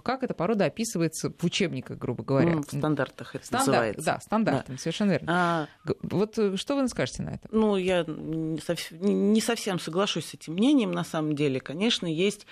[0.00, 2.54] как эта порода описывается в учебниках, грубо говоря.
[2.54, 4.04] Ну, в стандартах это Стандарт, называется.
[4.04, 4.80] Да, стандартами, да.
[4.80, 5.32] совершенно верно.
[5.32, 5.92] А...
[6.02, 7.48] Вот э, что вы скажете на это?
[7.50, 11.60] Ну, я не совсем соглашусь с этим мнением, на самом деле.
[11.60, 12.46] Конечно, есть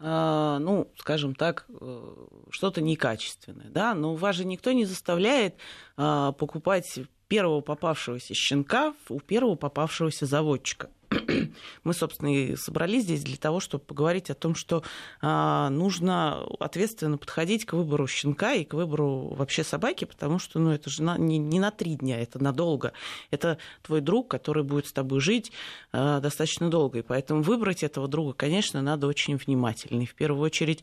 [0.00, 2.14] а, ну, скажем так, э,
[2.50, 5.54] что-то некачественное, да, но вас же никто не заставляет
[5.96, 10.90] а, покупать первого попавшегося щенка у первого попавшегося заводчика.
[11.84, 14.82] Мы, собственно, и собрались здесь для того, чтобы поговорить о том, что
[15.20, 20.70] а, нужно ответственно подходить к выбору щенка и к выбору вообще собаки, потому что ну,
[20.70, 22.92] это же на, не, не на три дня, это надолго.
[23.30, 25.52] Это твой друг, который будет с тобой жить
[25.92, 27.00] а, достаточно долго.
[27.00, 30.02] И поэтому выбрать этого друга, конечно, надо очень внимательно.
[30.02, 30.82] И в первую очередь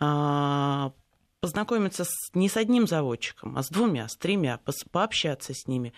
[0.00, 0.92] а,
[1.40, 4.60] познакомиться с, не с одним заводчиком, а с двумя, с тремя,
[4.92, 5.92] пообщаться с ними,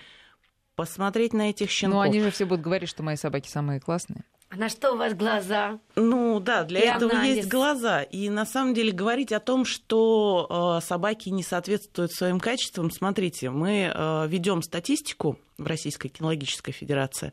[0.77, 1.97] посмотреть на этих щенков.
[1.97, 4.25] Ну, они же все будут говорить, что мои собаки самые классные.
[4.51, 5.81] А на что у вас глаза?
[5.97, 7.37] Ну да, для и этого анализ.
[7.37, 8.03] есть глаза.
[8.03, 13.51] И на самом деле говорить о том, что э, собаки не соответствуют своим качествам, смотрите,
[13.51, 17.33] мы э, ведем статистику в Российской кинологической федерации.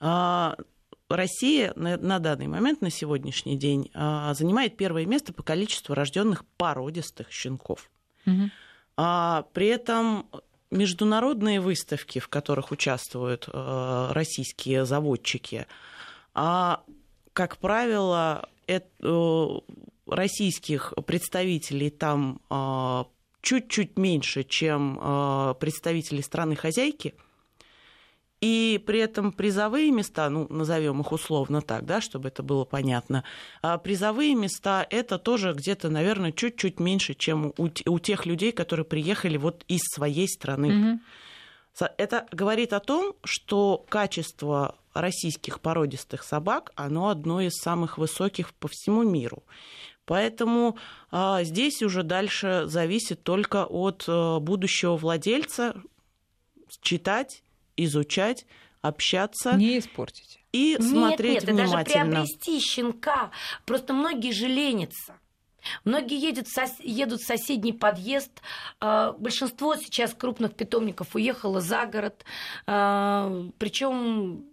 [0.00, 0.54] Э,
[1.08, 6.44] Россия на, на данный момент, на сегодняшний день, а, занимает первое место по количеству рожденных
[6.58, 7.90] породистых щенков.
[8.26, 8.50] Угу.
[8.98, 10.28] А, при этом
[10.70, 15.66] международные выставки, в которых участвуют а, российские заводчики,
[16.34, 16.82] а,
[17.32, 19.62] как правило, это,
[20.06, 22.40] российских представителей там
[23.40, 24.96] чуть-чуть меньше, чем
[25.58, 27.14] представителей страны-хозяйки–
[28.40, 33.24] и при этом призовые места, ну, назовем их условно так, да, чтобы это было понятно,
[33.62, 38.84] а призовые места это тоже где-то, наверное, чуть-чуть меньше, чем у, у тех людей, которые
[38.84, 40.66] приехали вот из своей страны.
[40.66, 40.98] Mm-hmm.
[41.96, 48.68] Это говорит о том, что качество российских породистых собак, оно одно из самых высоких по
[48.68, 49.42] всему миру.
[50.04, 50.76] Поэтому
[51.10, 55.76] а, здесь уже дальше зависит только от а, будущего владельца
[56.80, 57.42] читать,
[57.78, 58.46] изучать,
[58.82, 59.54] общаться.
[59.54, 60.40] Не испортить.
[60.52, 61.74] И нет, смотреть нет, внимательно.
[61.76, 63.30] даже приобрести щенка.
[63.64, 65.18] Просто многие же ленятся.
[65.84, 66.46] Многие едут,
[66.80, 68.30] едут в соседний подъезд.
[68.80, 72.24] А, большинство сейчас крупных питомников уехало за город.
[72.66, 74.46] А, Причем,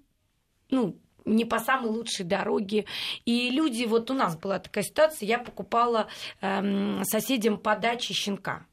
[0.70, 2.86] ну, не по самой лучшей дороге.
[3.26, 6.08] И люди, вот у нас была такая ситуация, я покупала
[6.42, 8.66] эм, соседям по даче щенка.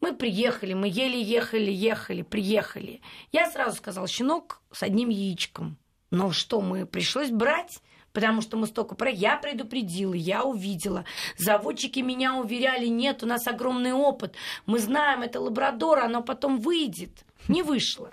[0.00, 3.00] Мы приехали, мы еле ехали, ехали, приехали.
[3.32, 5.78] Я сразу сказала, щенок с одним яичком.
[6.10, 7.80] Но что, мы пришлось брать?
[8.12, 9.10] потому что мы столько про...
[9.10, 11.04] Я предупредила, я увидела.
[11.36, 14.36] Заводчики меня уверяли, нет, у нас огромный опыт.
[14.64, 17.26] Мы знаем, это лабрадор, оно потом выйдет.
[17.46, 18.10] Не вышло.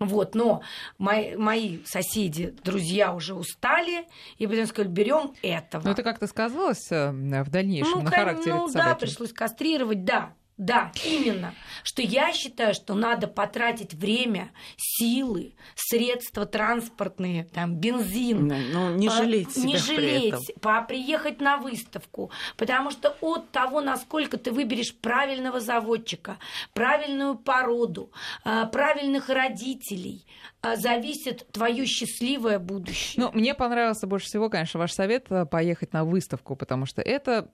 [0.00, 0.62] Вот, но
[0.98, 5.84] мои, мои соседи, друзья уже устали, и потом сказали, берем этого.
[5.84, 10.34] Но это как-то сказалось э, в дальнейшем ну, на характере Ну да, пришлось кастрировать, да.
[10.58, 11.54] Да, именно.
[11.82, 18.46] Что я считаю, что надо потратить время, силы, средства транспортные, там, бензин.
[18.46, 20.54] Ну, ну не жалеть себя Не жалеть.
[20.62, 22.30] По, приехать на выставку.
[22.56, 26.38] Потому что от того, насколько ты выберешь правильного заводчика,
[26.72, 28.10] правильную породу,
[28.42, 30.24] а, правильных родителей,
[30.62, 33.22] а, зависит твое счастливое будущее.
[33.22, 37.50] Ну, мне понравился больше всего, конечно, ваш совет поехать на выставку, потому что это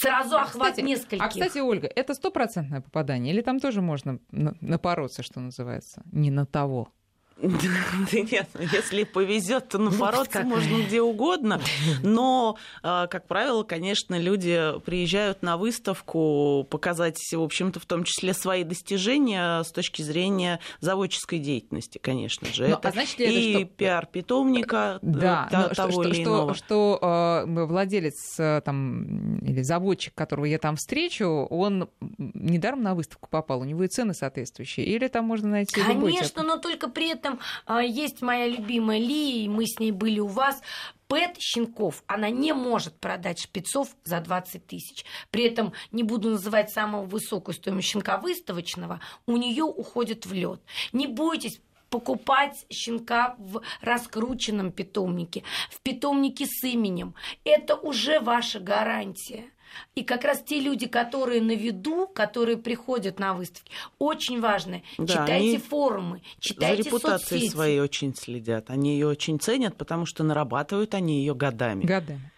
[0.00, 1.22] Сразу охват кстати, нескольких.
[1.22, 3.32] А, кстати, Ольга, это стопроцентное попадание?
[3.32, 6.92] Или там тоже можно напороться, что называется, не на того?
[7.38, 11.60] Нет, если повезет, то напороться ну, можно где угодно.
[12.02, 18.32] Но, а, как правило, конечно, люди приезжают на выставку показать, в общем-то, в том числе
[18.32, 22.64] свои достижения с точки зрения заводческой деятельности, конечно же.
[22.64, 23.76] Но, ну, это а значит ли и это, что...
[23.76, 26.54] пиар питомника да, та, того что, или что, иного.
[26.54, 32.94] Что, что э, владелец э, там, или заводчик, которого я там встречу, он недаром на
[32.94, 34.86] выставку попал, у него и цены соответствующие.
[34.86, 39.44] Или там можно найти Конечно, но только при этом этом а, есть моя любимая Ли,
[39.44, 40.62] и мы с ней были у вас.
[41.08, 45.04] Пэт щенков, она не может продать шпицов за 20 тысяч.
[45.30, 50.60] При этом, не буду называть самую высокую стоимость щенка выставочного, у нее уходит в лед.
[50.92, 51.60] Не бойтесь
[51.90, 57.14] покупать щенка в раскрученном питомнике, в питомнике с именем.
[57.44, 59.44] Это уже ваша гарантия.
[59.94, 64.82] И как раз те люди, которые на виду, которые приходят на выставки, очень важно.
[64.98, 67.52] Да, читайте форумы, читайте за репутацией соцсети.
[67.52, 68.70] своей очень следят.
[68.70, 71.84] Они ее очень ценят, потому что нарабатывают они ее годами.
[71.84, 72.32] Годами.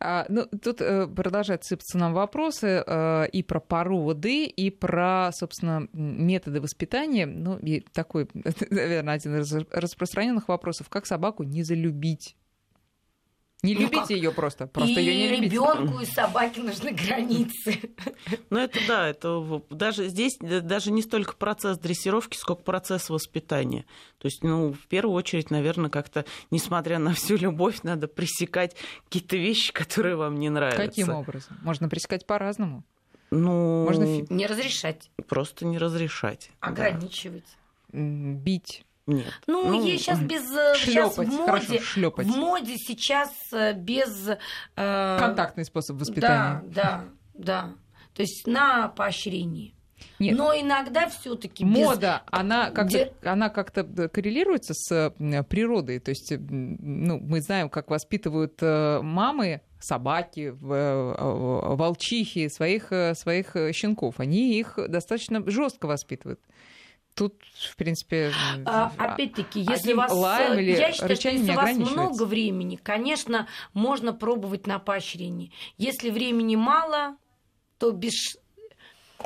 [0.00, 5.88] А, ну, тут э, продолжают сыпаться нам вопросы э, и про породы, и про, собственно,
[5.92, 7.26] методы воспитания.
[7.26, 8.28] Ну, и такой,
[8.70, 12.36] наверное, один из распространенных вопросов, как собаку не залюбить
[13.62, 15.56] не ну любите ее просто, просто ее не любите.
[15.56, 17.80] ребенку, и собаке нужны границы.
[18.50, 23.84] Ну это да, это даже здесь даже не столько процесс дрессировки, сколько процесс воспитания.
[24.18, 29.36] То есть, ну, в первую очередь, наверное, как-то, несмотря на всю любовь, надо пресекать какие-то
[29.36, 30.86] вещи, которые вам не нравятся.
[30.86, 31.58] Каким образом?
[31.62, 32.84] Можно пресекать по-разному.
[33.30, 35.10] Ну, Можно не разрешать.
[35.28, 36.50] Просто не разрешать.
[36.60, 37.46] Ограничивать.
[37.92, 37.98] Да.
[38.00, 39.32] Бить нет.
[39.46, 44.28] Ну, ну есть сейчас без э, сейчас в моде, хорошо, в моде сейчас э, без
[44.28, 46.64] э, контактный способ воспитания.
[46.66, 47.74] Да, да, да.
[48.14, 49.74] То есть на поощрении.
[50.18, 50.36] Нет.
[50.36, 52.38] Но иногда все-таки мода, без...
[52.38, 55.14] она как-то, она как-то коррелируется с
[55.48, 56.00] природой.
[56.00, 64.18] То есть, ну, мы знаем, как воспитывают мамы собаки, волчихи своих своих щенков.
[64.18, 66.40] Они их достаточно жестко воспитывают.
[67.16, 67.32] Тут,
[67.70, 68.30] в принципе,
[68.66, 73.48] а, опять-таки, если вас, лаем или я считаю, что если у вас много времени, конечно,
[73.72, 75.50] можно пробовать на поощрении.
[75.78, 77.16] Если времени мало,
[77.78, 78.36] то без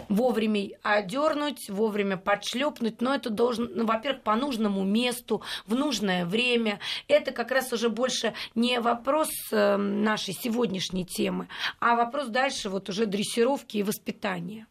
[0.09, 6.81] вовремя одернуть, вовремя подшлепнуть, но это должен, ну, во-первых, по нужному месту, в нужное время.
[7.09, 11.49] Это как раз уже больше не вопрос э, нашей сегодняшней темы,
[11.81, 14.67] а вопрос дальше вот уже дрессировки и воспитания.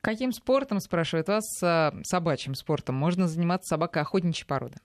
[0.00, 4.76] Каким спортом, спрашивает вас, э, собачьим спортом, можно заниматься собакой охотничьей породы?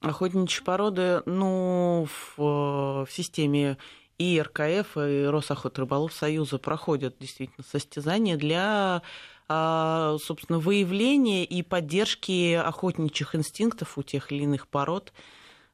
[0.00, 3.78] Охотничьи породы, ну, в, э, в системе
[4.18, 9.02] и РКФ, и Росохотрыболов Союза проходят действительно состязания для
[9.50, 15.14] а, собственно, выявления и поддержки охотничьих инстинктов у тех или иных пород.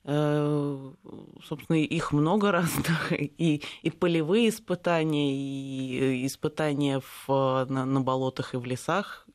[0.04, 0.92] Э,
[1.44, 8.58] собственно, их много разных, и, и полевые испытания, и испытания в, на, на болотах и
[8.58, 9.26] в лесах,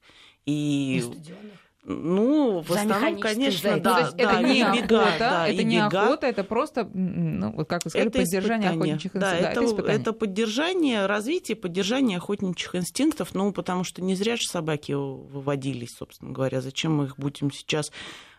[0.45, 0.97] и...
[0.97, 1.68] И стадионах.
[1.85, 5.47] Ну, в основном, конечно, да, Ну, то есть да, это не и охота, бега, да,
[5.47, 6.03] это не бега.
[6.03, 8.93] охота, это просто, ну, вот как вы сказали, Это поддержание испытание.
[8.95, 9.63] охотничьих да, инстинктов.
[9.63, 10.01] это, испытание.
[10.01, 16.31] это поддержание, развитие, поддержание охотничьих инстинктов, ну, потому что не зря же собаки выводились, собственно
[16.31, 16.61] говоря.
[16.61, 17.91] Зачем мы их будем сейчас,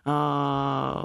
[0.04, 1.04] а,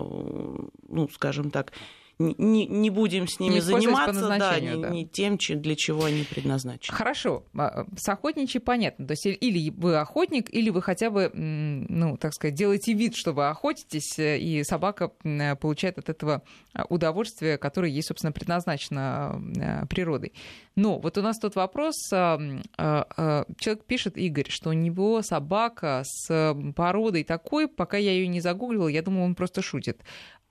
[0.88, 1.72] ну, скажем так,
[2.18, 4.90] не, не будем с ними Не заниматься, да, не, да.
[4.90, 6.98] не тем, для чего они предназначены.
[6.98, 9.06] Хорошо, а, с охотничьей понятно.
[9.06, 13.34] То есть или вы охотник, или вы хотя бы, ну, так сказать, делаете вид, что
[13.34, 19.42] вы охотитесь, э, и собака м, получает от этого а, удовольствие, которое ей, собственно, предназначено
[19.58, 20.34] э, природой.
[20.76, 21.96] Но вот у нас тут вопрос.
[22.12, 22.38] а,
[22.78, 28.42] а, Человек пишет, Игорь, что у него собака с породой такой, пока я ее не
[28.42, 30.02] загуглила, я думала, он просто шутит.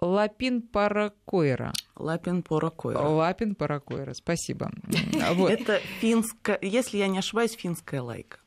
[0.01, 1.73] Лапин паракойра.
[1.97, 2.99] Лапин поракойра.
[3.01, 4.71] Лапин паракойра, спасибо.
[5.35, 5.51] Вот.
[5.51, 8.39] Это финская, если я не ошибаюсь, финская лайка.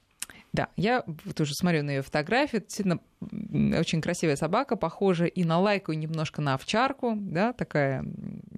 [0.58, 1.04] Да, я
[1.36, 2.62] тоже смотрю на ее фотографию.
[2.62, 3.00] Действительно,
[3.80, 8.04] очень красивая собака, похожа и на лайку, и немножко на овчарку, да, такая,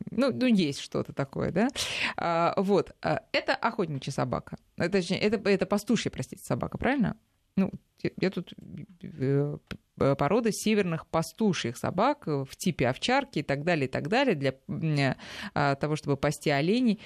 [0.10, 1.68] ну, ну есть что-то такое, да.
[2.16, 4.58] А, вот, а, это охотничья собака.
[4.78, 7.18] Это, точнее, это, это пастушья, простите, собака, правильно?
[7.58, 7.70] Ну,
[8.22, 8.54] я- тут
[9.04, 9.58] э,
[9.98, 14.36] п- порода северных пастушьих собак э, в типе овчарки и так далее, и так далее,
[14.36, 15.16] для м,
[15.54, 17.02] а, того, чтобы пасти оленей.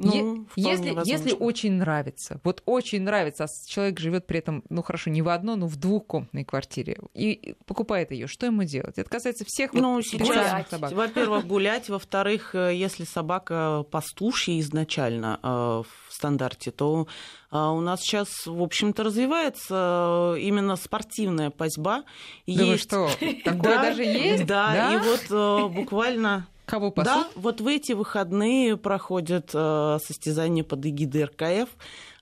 [0.00, 1.10] Ну, Е- если, возможно.
[1.10, 5.28] если очень нравится, вот очень нравится, а человек живет при этом, ну хорошо, не в
[5.28, 8.96] одной, но в двухкомнатной квартире и покупает ее, что ему делать?
[8.96, 10.34] Это касается всех вот Ну, специальных
[10.68, 10.92] сейчас, собак.
[10.92, 17.08] во-первых, гулять, во-вторых, э, если собака пастушья изначально э, в стандарте, то
[17.50, 22.04] э, у нас сейчас, в общем-то, развивается именно спортивная пасьба.
[22.46, 23.10] Да вы Есть- что,
[23.44, 24.46] такое Да, даже есть?
[24.46, 26.46] Да, и вот буквально...
[26.68, 27.32] Кого Да, пасут?
[27.34, 31.70] вот в эти выходные проходят э, состязания под эгидой РКФ.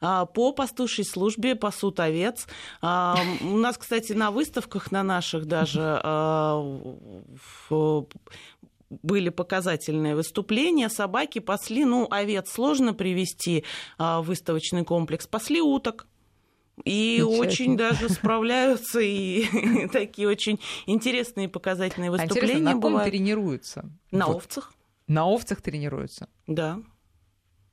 [0.00, 2.46] А, По пастушей службе пасут овец.
[2.80, 6.62] А, У нас, кстати, на выставках на наших даже а,
[9.02, 10.88] были показательные выступления.
[10.90, 13.64] Собаки пасли, ну, овец сложно привести
[13.98, 16.06] в выставочный комплекс, пасли уток.
[16.84, 23.10] И очень даже справляются, и такие очень интересные показательные А выступления интересно, на ком бывают.
[23.10, 23.90] тренируются?
[24.10, 24.36] На Вот.
[24.36, 24.72] овцах,
[25.08, 26.28] На овцах тренируются.
[26.46, 26.80] да.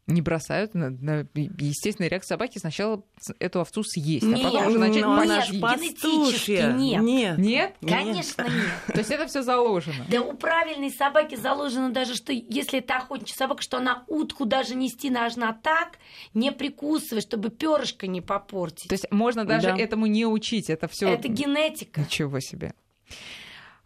[0.06, 0.74] Не бросают.
[0.74, 3.02] На, на- естественная реакция собаки сначала
[3.40, 5.60] эту овцу съесть, а Нет, потом уже начать Ну, пасти.
[5.62, 6.72] пастушья.
[6.74, 7.02] Генетически нет.
[7.02, 7.38] Нет.
[7.38, 7.76] Нет?
[7.80, 8.54] Конечно, нет.
[8.88, 10.06] То есть это все заложено.
[10.10, 14.76] Да у правильной собаки заложено даже, что если это охотничья собака, что она утку даже
[14.76, 15.98] нести должна так,
[16.34, 18.90] не прикусывая, чтобы перышко не попортить.
[18.90, 19.78] То есть можно даже Да.
[19.78, 20.70] этому не учить.
[20.70, 21.08] Это все.
[21.08, 22.02] Это генетика.
[22.02, 22.74] Ничего себе.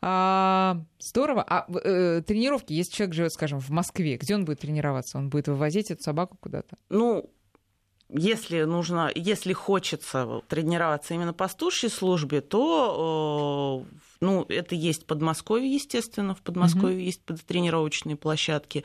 [0.01, 1.43] А, здорово.
[1.47, 5.17] А э, тренировки, если человек живет, скажем, в Москве, где он будет тренироваться?
[5.17, 6.77] Он будет вывозить эту собаку куда-то?
[6.89, 7.29] Ну,
[8.09, 15.05] если нужно, если хочется тренироваться именно по пастушьей службе, то э, ну, это есть в
[15.05, 16.33] Подмосковье, естественно.
[16.33, 18.83] В Подмосковье есть тренировочные площадки.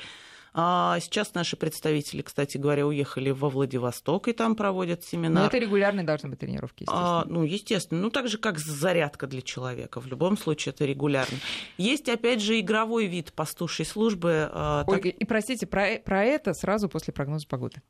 [0.54, 5.46] А сейчас наши представители, кстати говоря, уехали во Владивосток и там проводят Но семинар.
[5.46, 7.20] это регулярные должны быть тренировки, естественно.
[7.20, 8.00] А, ну, естественно.
[8.02, 10.00] Ну, так же, как зарядка для человека.
[10.00, 11.38] В любом случае, это регулярно.
[11.78, 14.50] Есть, опять же, игровой вид пастушей службы.
[14.52, 17.80] а, Ой, так- и простите, про, про это сразу после прогноза погоды.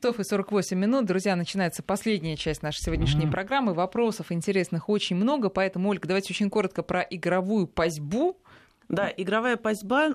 [0.00, 1.06] Часов и 48 минут.
[1.06, 3.74] Друзья, начинается последняя часть нашей сегодняшней программы.
[3.74, 8.40] Вопросов интересных очень много, поэтому, Ольга, давайте очень коротко про игровую пасьбу.
[8.88, 10.12] Да, игровая пасьба, э,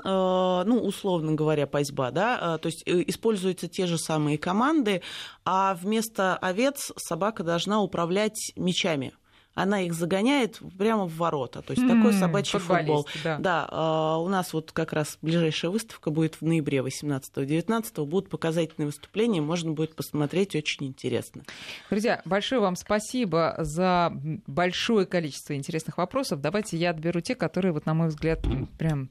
[0.65, 5.03] ну, условно говоря, пасьба, да, э, то есть э, используются те же самые команды,
[5.45, 9.13] а вместо овец собака должна управлять мячами.
[9.56, 11.62] Она их загоняет прямо в ворота.
[11.62, 13.08] То есть такой М, собачий футбол.
[13.24, 13.38] да.
[13.38, 18.06] Да, э, у нас вот как раз ближайшая выставка будет в ноябре 18-19.
[18.06, 21.44] Будут показательные выступления, можно будет посмотреть, очень интересно.
[21.89, 24.12] Друзья, большое вам спасибо за
[24.48, 26.42] большое количество интересных вопросов.
[26.42, 28.39] Давайте я отберу те, которые, вот, на мой взгляд,
[28.78, 29.10] прям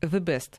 [0.00, 0.54] the best.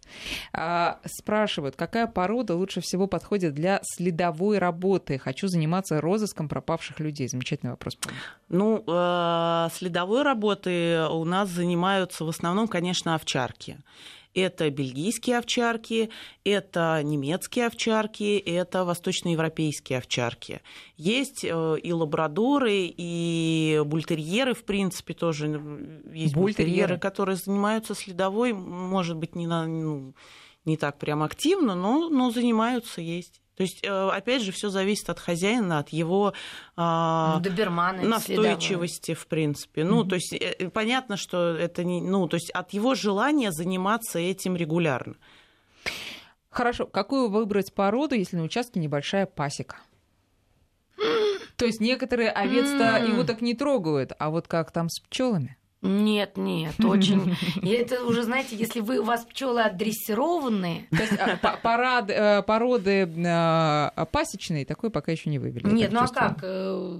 [0.53, 5.17] А, спрашивают, какая порода лучше всего подходит для следовой работы?
[5.17, 7.27] Хочу заниматься розыском пропавших людей.
[7.27, 7.97] Замечательный вопрос.
[8.49, 9.08] Ну, э,
[9.73, 13.77] следовой работой у нас занимаются в основном, конечно, овчарки.
[14.35, 16.11] Это бельгийские овчарки,
[16.43, 20.61] это немецкие овчарки, это восточноевропейские овчарки.
[20.97, 25.47] Есть э, и лабрадоры, и бультерьеры, в принципе, тоже
[26.13, 26.35] есть Бультерьеры?
[26.35, 30.13] бультерьеры, которые занимаются следовой, может быть, не, на, ну,
[30.63, 35.09] не так прям активно, но, но занимаются, есть То есть, э, опять же, все зависит
[35.09, 36.31] от хозяина, от его
[36.77, 39.83] а, Доберманы, настойчивости, в принципе.
[39.83, 41.99] Ну, то есть, э, понятно, что это не...
[41.99, 45.15] Ну, то есть, от его желания заниматься этим регулярно.
[46.49, 46.85] Хорошо.
[46.85, 49.75] Какую выбрать породу, если на участке небольшая пасека?
[51.57, 55.57] То есть некоторые овец-то и уток не трогают, а вот как там с пчелами?
[55.81, 57.35] Нет, нет, очень.
[57.61, 60.87] И это уже, знаете, если вы у вас пчелы отдрессированные.
[60.89, 65.65] То есть а, парад, э, породы э, пасечные такой пока еще не вывели.
[65.67, 66.39] Нет, ну а как?
[66.43, 66.99] Э,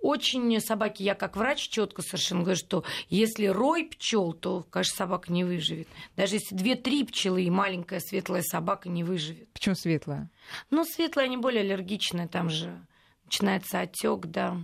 [0.00, 5.32] очень собаки, я как врач четко совершенно говорю, что если рой пчел, то, конечно, собака
[5.32, 5.88] не выживет.
[6.16, 9.48] Даже если две-три пчелы и маленькая светлая собака не выживет.
[9.52, 10.30] Почему светлая?
[10.70, 12.80] Ну, светлая, они более аллергичная, там же
[13.24, 14.56] начинается отек, да.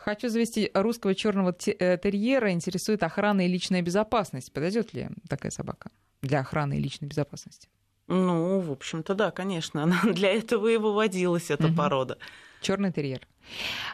[0.00, 2.52] Хочу завести русского черного э, терьера.
[2.52, 4.50] Интересует охрана и личная безопасность.
[4.50, 5.90] Подойдет ли такая собака
[6.22, 7.68] для охраны и личной безопасности?
[8.08, 9.82] Ну, в общем-то, да, конечно.
[9.82, 11.76] Она для этого и выводилась, эта угу.
[11.76, 12.16] порода.
[12.62, 13.26] Черный терьер.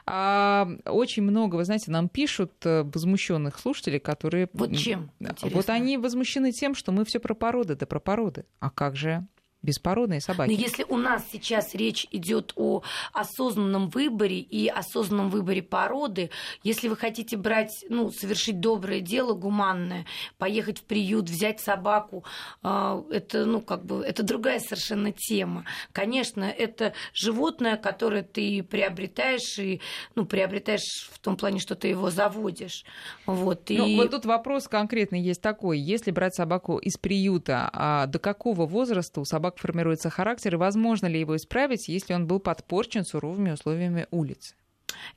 [0.07, 4.48] А, очень много, вы знаете, нам пишут э, возмущенных слушателей, которые...
[4.52, 5.11] Вот чем?
[5.18, 5.50] Интересно.
[5.57, 8.44] Вот они возмущены тем, что мы все про породы, да про породы.
[8.61, 9.26] А как же
[9.62, 10.50] беспородные собаки.
[10.50, 12.82] Но если у нас сейчас речь идет о
[13.12, 16.30] осознанном выборе и осознанном выборе породы,
[16.62, 20.07] если вы хотите брать, ну, совершить доброе дело, гуманное,
[20.38, 22.24] поехать в приют, взять собаку,
[22.62, 25.64] а, это, ну, как бы, это другая совершенно тема.
[25.92, 29.80] Конечно, это животное, которое ты приобретаешь и,
[30.14, 32.84] ну, приобретаешь в том плане, что ты его заводишь.
[33.26, 33.78] Вот, и...
[33.78, 35.78] ну, вот тут вопрос конкретный есть такой.
[35.78, 41.07] Если брать собаку из приюта, а до какого возраста у собак формируется характер и возможно
[41.07, 44.57] ли его исправить, если он был подпорчен суровыми условиями улицы?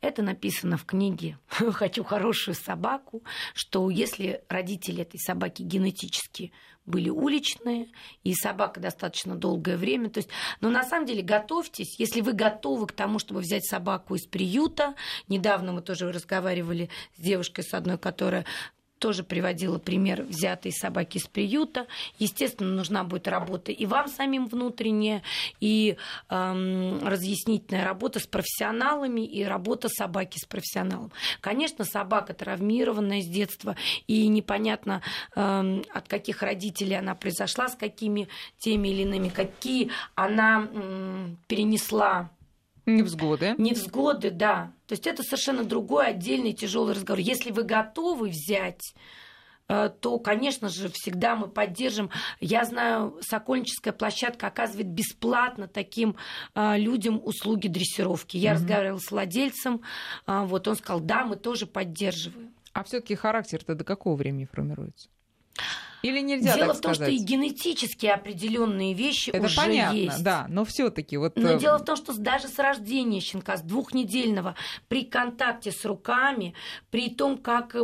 [0.02, 3.24] Это написано в книге «Хочу хорошую собаку»,
[3.54, 6.52] что если родители этой собаки генетически
[6.86, 7.88] были уличные,
[8.24, 10.10] и собака достаточно долгое время.
[10.10, 14.16] То есть, но на самом деле готовьтесь, если вы готовы к тому, чтобы взять собаку
[14.16, 14.96] из приюта.
[15.28, 18.46] Недавно мы тоже разговаривали с девушкой с одной, которая
[19.00, 21.88] тоже приводила пример взятой собаки из приюта.
[22.20, 25.24] Естественно, нужна будет работа и вам самим внутренняя,
[25.60, 25.98] и
[26.30, 31.12] эм, разъяснительная работа с профессионалами, и работа собаки с профессионалом.
[31.42, 33.76] Конечно, собака травмированная с детства,
[34.08, 35.02] и непонятно,
[35.36, 38.28] эм, от каких родителей она произошла, с какими
[38.58, 42.30] теми или иными, какие она эм, перенесла
[42.98, 43.56] Невзгоды.
[43.58, 44.74] Невзгоды, да.
[44.88, 47.20] То есть это совершенно другой отдельный тяжелый разговор.
[47.20, 48.94] Если вы готовы взять
[49.68, 52.10] э, то, конечно же, всегда мы поддержим.
[52.40, 56.16] Я знаю, Сокольническая площадка оказывает бесплатно таким
[56.56, 58.36] э, людям услуги дрессировки.
[58.36, 58.54] Я mm-hmm.
[58.56, 59.82] разговаривала с владельцем,
[60.28, 62.52] э, вот он сказал, да, мы тоже поддерживаем.
[62.74, 65.10] А все-таки характер-то до какого времени формируется?
[66.02, 67.14] Или нельзя Дело так в том, сказать?
[67.14, 70.24] что и генетически определенные вещи Это уже понятно, есть.
[70.24, 71.36] да, но все-таки вот.
[71.36, 74.56] Но э, дело в том, что даже с рождения щенка, с двухнедельного,
[74.88, 76.54] при контакте с руками,
[76.90, 77.76] при том, как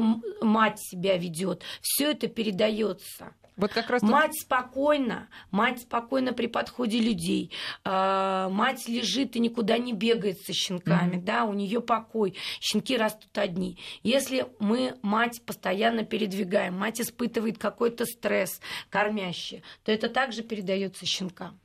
[0.42, 3.34] мать себя ведет, все это передается.
[3.58, 4.10] Вот как раз тут...
[4.10, 7.52] Мать спокойно, мать спокойно при подходе людей.
[7.84, 11.24] А, мать лежит и никуда не бегает со щенками, mm-hmm.
[11.24, 12.36] да, у нее покой.
[12.60, 13.78] Щенки растут одни.
[14.04, 21.60] Если мы мать постоянно передвигаем, мать испытывает какой-то стресс кормящий, то это также передается щенкам.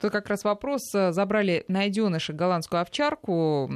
[0.00, 0.82] Тут как раз вопрос.
[0.92, 3.68] Забрали найденыша голландскую овчарку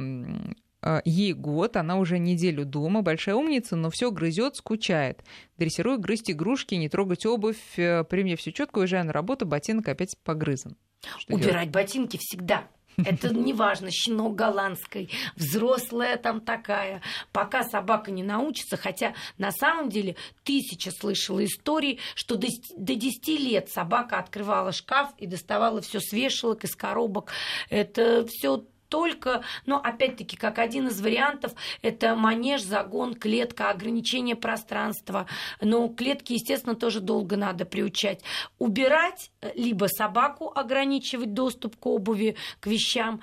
[1.05, 5.23] ей год, она уже неделю дома, большая умница, но все грызет, скучает.
[5.57, 7.77] Дрессирую грызть игрушки, не трогать обувь.
[7.77, 10.75] Э, при мне все четко, уезжаю на работу, ботинок опять погрызан.
[11.17, 11.69] Что Убирать делать?
[11.69, 12.67] ботинки всегда.
[12.97, 17.01] Это не важно, щенок голландской, взрослая там такая.
[17.31, 23.27] Пока собака не научится, хотя на самом деле тысяча слышала истории, что до, до 10
[23.39, 27.31] лет собака открывала шкаф и доставала все с вешалок, из коробок.
[27.69, 35.25] Это все только, но опять-таки, как один из вариантов, это манеж, загон, клетка, ограничение пространства.
[35.61, 38.21] Но клетки, естественно, тоже долго надо приучать.
[38.59, 43.19] Убирать, э, либо собаку ограничивать доступ к обуви, к вещам,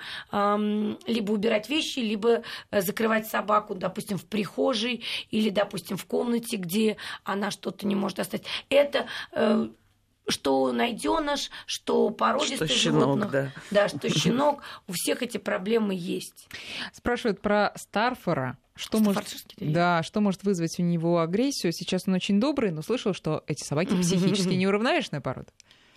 [1.07, 6.97] либо убирать вещи, либо э, закрывать собаку, допустим, в прихожей или, допустим, в комнате, где
[7.23, 8.43] она что-то не может достать.
[8.67, 9.69] Это э,
[10.27, 13.31] что найденыш, что породистый что щенок, животных.
[13.31, 13.51] Да.
[13.71, 14.61] да, что щенок.
[14.87, 16.47] У всех эти проблемы есть.
[16.93, 18.57] Спрашивают про Старфора.
[18.75, 19.25] Что может,
[19.57, 21.73] да, что может вызвать у него агрессию?
[21.73, 25.51] Сейчас он очень добрый, но слышал, что эти собаки психически неуравновешенная порода.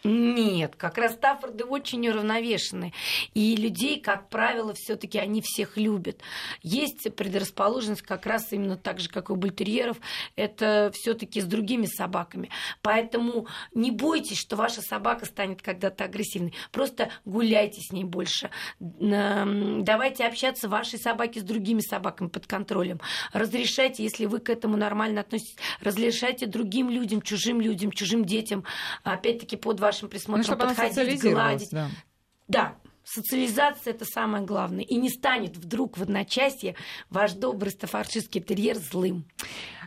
[0.07, 2.92] Нет, как раз Стаффорды очень уравновешены.
[3.32, 6.20] И людей, как правило, все таки они всех любят.
[6.62, 9.96] Есть предрасположенность как раз именно так же, как у бультерьеров,
[10.36, 12.50] это все таки с другими собаками.
[12.82, 16.52] Поэтому не бойтесь, что ваша собака станет когда-то агрессивной.
[16.70, 18.50] Просто гуляйте с ней больше.
[18.78, 23.00] Давайте общаться вашей собаке с другими собаками под контролем.
[23.32, 28.64] Разрешайте, если вы к этому нормально относитесь, разрешайте другим людям, чужим людям, чужим детям,
[29.02, 31.70] опять-таки под ваш вашим присмотром ну, подходить, гладить.
[31.70, 31.88] Да.
[32.49, 34.84] да, социализация это самое главное.
[34.84, 36.74] И не станет вдруг в одночасье
[37.11, 39.24] ваш добрый стафаршистский терьер злым.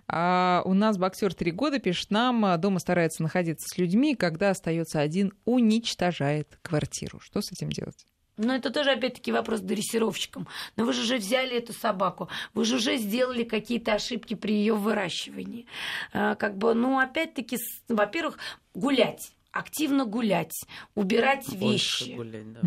[0.07, 4.51] А у нас боксер три года пишет нам, а, дома старается находиться с людьми, когда
[4.51, 7.19] остается один, уничтожает квартиру.
[7.19, 8.05] Что с этим делать?
[8.37, 10.47] Но это тоже, опять-таки, вопрос дрессировщикам.
[10.75, 14.75] Но вы же уже взяли эту собаку, вы же уже сделали какие-то ошибки при ее
[14.75, 15.65] выращивании.
[16.13, 17.57] А, как бы, ну, опять-таки,
[17.89, 18.37] во-первых,
[18.75, 20.53] гулять активно гулять,
[20.95, 22.15] убирать Больше вещи.
[22.15, 22.61] Гулять, да.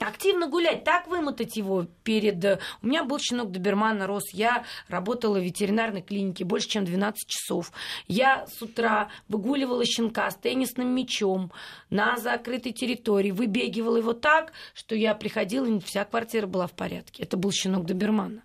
[0.00, 2.42] Активно гулять, так вымотать его перед...
[2.42, 4.32] Э, у меня был щенок добермана, рос.
[4.32, 7.70] Я работала в ветеринарной клинике больше, чем 12 часов.
[8.08, 11.52] Я с утра выгуливала щенка с теннисным мячом
[11.90, 17.22] на закрытой территории, выбегивала его так, что я приходила, и вся квартира была в порядке.
[17.22, 18.42] Это был щенок добермана,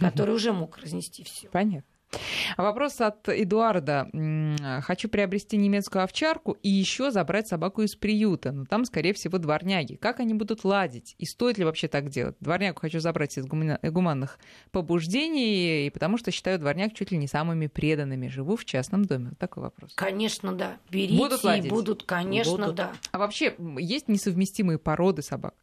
[0.00, 1.48] который уже мог разнести все.
[1.50, 1.93] Понятно.
[2.56, 4.08] Вопрос от Эдуарда.
[4.82, 8.52] Хочу приобрести немецкую овчарку и еще забрать собаку из приюта.
[8.52, 9.96] Но там, скорее всего, дворняги.
[9.96, 11.14] Как они будут ладить?
[11.18, 12.36] И стоит ли вообще так делать?
[12.40, 14.38] Дворнягу хочу забрать из гуманных
[14.70, 18.28] побуждений, и потому что считаю дворняг чуть ли не самыми преданными.
[18.28, 19.30] Живу в частном доме.
[19.30, 19.92] Вот такой вопрос.
[19.94, 20.76] Конечно, да.
[20.90, 21.66] Берите будут ладить?
[21.66, 22.74] и будут, конечно, будут.
[22.74, 22.92] да.
[23.12, 25.54] А вообще, есть несовместимые породы собак?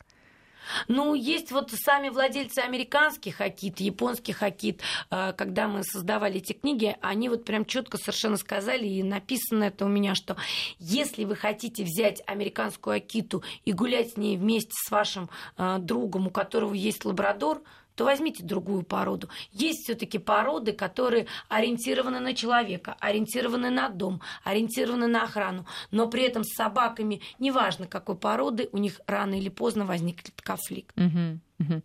[0.88, 6.98] Ну, есть вот сами владельцы американских акит, японских акит, э, когда мы создавали эти книги,
[7.02, 10.36] они вот прям четко совершенно сказали, и написано это у меня, что
[10.80, 16.28] если вы хотите взять американскую акиту и гулять с ней вместе с вашим э, другом,
[16.28, 17.62] у которого есть лабрадор,
[17.96, 19.30] то возьмите другую породу.
[19.52, 26.24] Есть все-таки породы, которые ориентированы на человека, ориентированы на дом, ориентированы на охрану, но при
[26.24, 30.98] этом с собаками, неважно какой породы, у них рано или поздно возникнет конфликт.
[30.98, 31.40] Угу.
[31.70, 31.82] Но,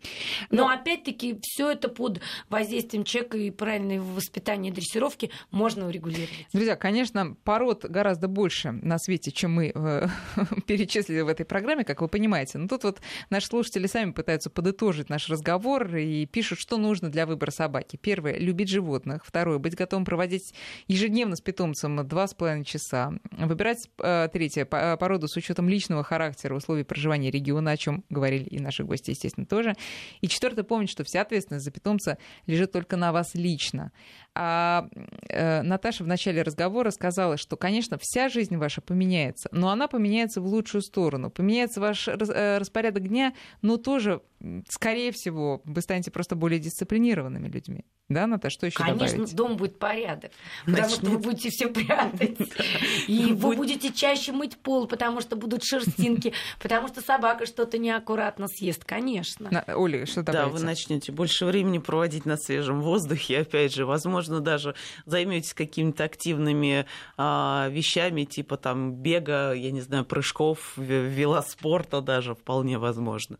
[0.49, 6.47] Но опять-таки все это под воздействием человека и правильной воспитания и дрессировки можно урегулировать.
[6.53, 10.07] Друзья, конечно, пород гораздо больше на свете, чем мы э,
[10.67, 12.57] перечислили в этой программе, как вы понимаете.
[12.57, 17.25] Но тут вот наши слушатели сами пытаются подытожить наш разговор и пишут, что нужно для
[17.25, 17.97] выбора собаки.
[17.97, 19.23] Первое— любить животных.
[19.25, 20.53] Второе— быть готовым проводить
[20.87, 23.13] ежедневно с питомцем два с половиной часа.
[23.31, 28.59] Выбирать, э, третье, породу с учетом личного характера, условий проживания региона, о чем говорили и
[28.59, 29.87] наши гости, естественно, тоже тоже.
[30.21, 33.91] И четвертое, помнить, что вся ответственность за питомца лежит только на вас лично.
[34.39, 34.87] А
[35.29, 40.41] э, Наташа в начале разговора сказала, что, конечно, вся жизнь ваша поменяется, но она поменяется
[40.41, 41.31] в лучшую сторону.
[41.31, 43.33] Поменяется ваш э, распорядок дня,
[43.63, 44.21] но тоже,
[44.69, 47.83] скорее всего, вы станете просто более дисциплинированными людьми.
[48.09, 49.35] Да, Наташа, что еще Конечно, добавить?
[49.35, 50.31] дом будет порядок,
[50.65, 52.37] потому что вы будете все прятать.
[53.07, 56.31] И вы будете чаще мыть пол, потому что будут шерстинки,
[56.61, 59.63] потому что собака что-то неаккуратно съест, конечно.
[59.75, 60.53] Оля, что добавить?
[60.53, 64.75] Да, вы начнете больше времени проводить на свежем воздухе, опять же, возможно, даже
[65.05, 66.85] займетесь какими-то активными
[67.17, 73.37] а, вещами, типа там бега, я не знаю, прыжков, велоспорта даже вполне возможно.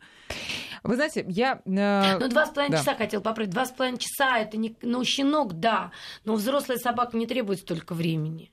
[0.83, 1.61] Вы знаете, я...
[1.65, 2.17] Э...
[2.19, 2.79] Ну, два с половиной да.
[2.79, 3.51] часа хотел поправить.
[3.51, 4.75] Два с половиной часа это не...
[4.81, 5.91] Ну, щенок, да,
[6.23, 8.51] но взрослая собака не требует столько времени.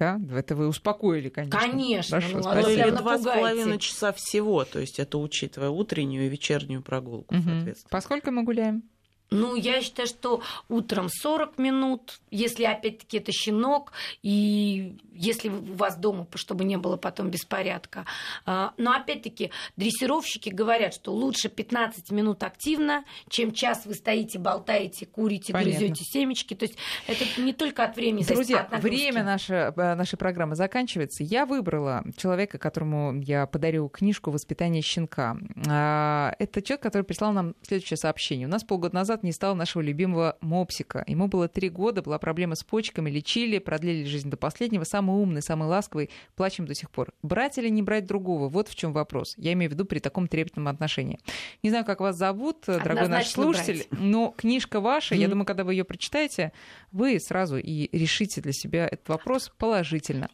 [0.00, 1.60] Да, это вы успокоили, конечно.
[1.60, 2.20] Конечно.
[2.20, 6.28] Хорошо, ну, ну или два с половиной часа всего, то есть это учитывая утреннюю и
[6.30, 7.44] вечернюю прогулку, угу.
[7.44, 7.90] соответственно.
[7.90, 8.82] Поскольку мы гуляем?
[9.30, 15.96] Ну, я считаю, что утром 40 минут, если опять-таки это щенок, и если у вас
[15.96, 18.06] дома, чтобы не было потом беспорядка.
[18.46, 25.06] А, но опять-таки дрессировщики говорят, что лучше 15 минут активно, чем час вы стоите, болтаете,
[25.06, 26.54] курите, грызете семечки.
[26.54, 26.76] То есть
[27.06, 31.22] это не только от времени Друзья, от время наше, э, нашей программы заканчивается.
[31.22, 35.36] Я выбрала человека, которому я подарю книжку «Воспитание щенка».
[35.68, 38.46] А, это человек, который прислал нам следующее сообщение.
[38.46, 41.04] У нас полгода назад назад не стало нашего любимого мопсика.
[41.06, 44.84] Ему было три года, была проблема с почками, лечили, продлили жизнь до последнего.
[44.84, 47.12] Самый умный, самый ласковый, плачем до сих пор.
[47.22, 48.48] Брать или не брать другого?
[48.48, 49.34] Вот в чем вопрос.
[49.36, 51.18] Я имею в виду при таком трепетном отношении.
[51.62, 54.00] Не знаю, как вас зовут, Однозначно дорогой наш слушатель, брать.
[54.00, 55.18] но книжка ваша, mm-hmm.
[55.18, 56.52] я думаю, когда вы ее прочитаете,
[56.92, 60.28] вы сразу и решите для себя этот вопрос положительно.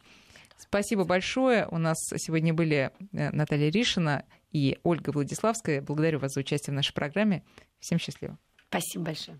[0.58, 1.66] Спасибо большое.
[1.70, 5.82] У нас сегодня были э, Наталья Ришина и Ольга Владиславская.
[5.82, 7.42] Благодарю вас за участие в нашей программе.
[7.78, 8.38] Всем счастливо.
[8.68, 9.38] Спасибо большое.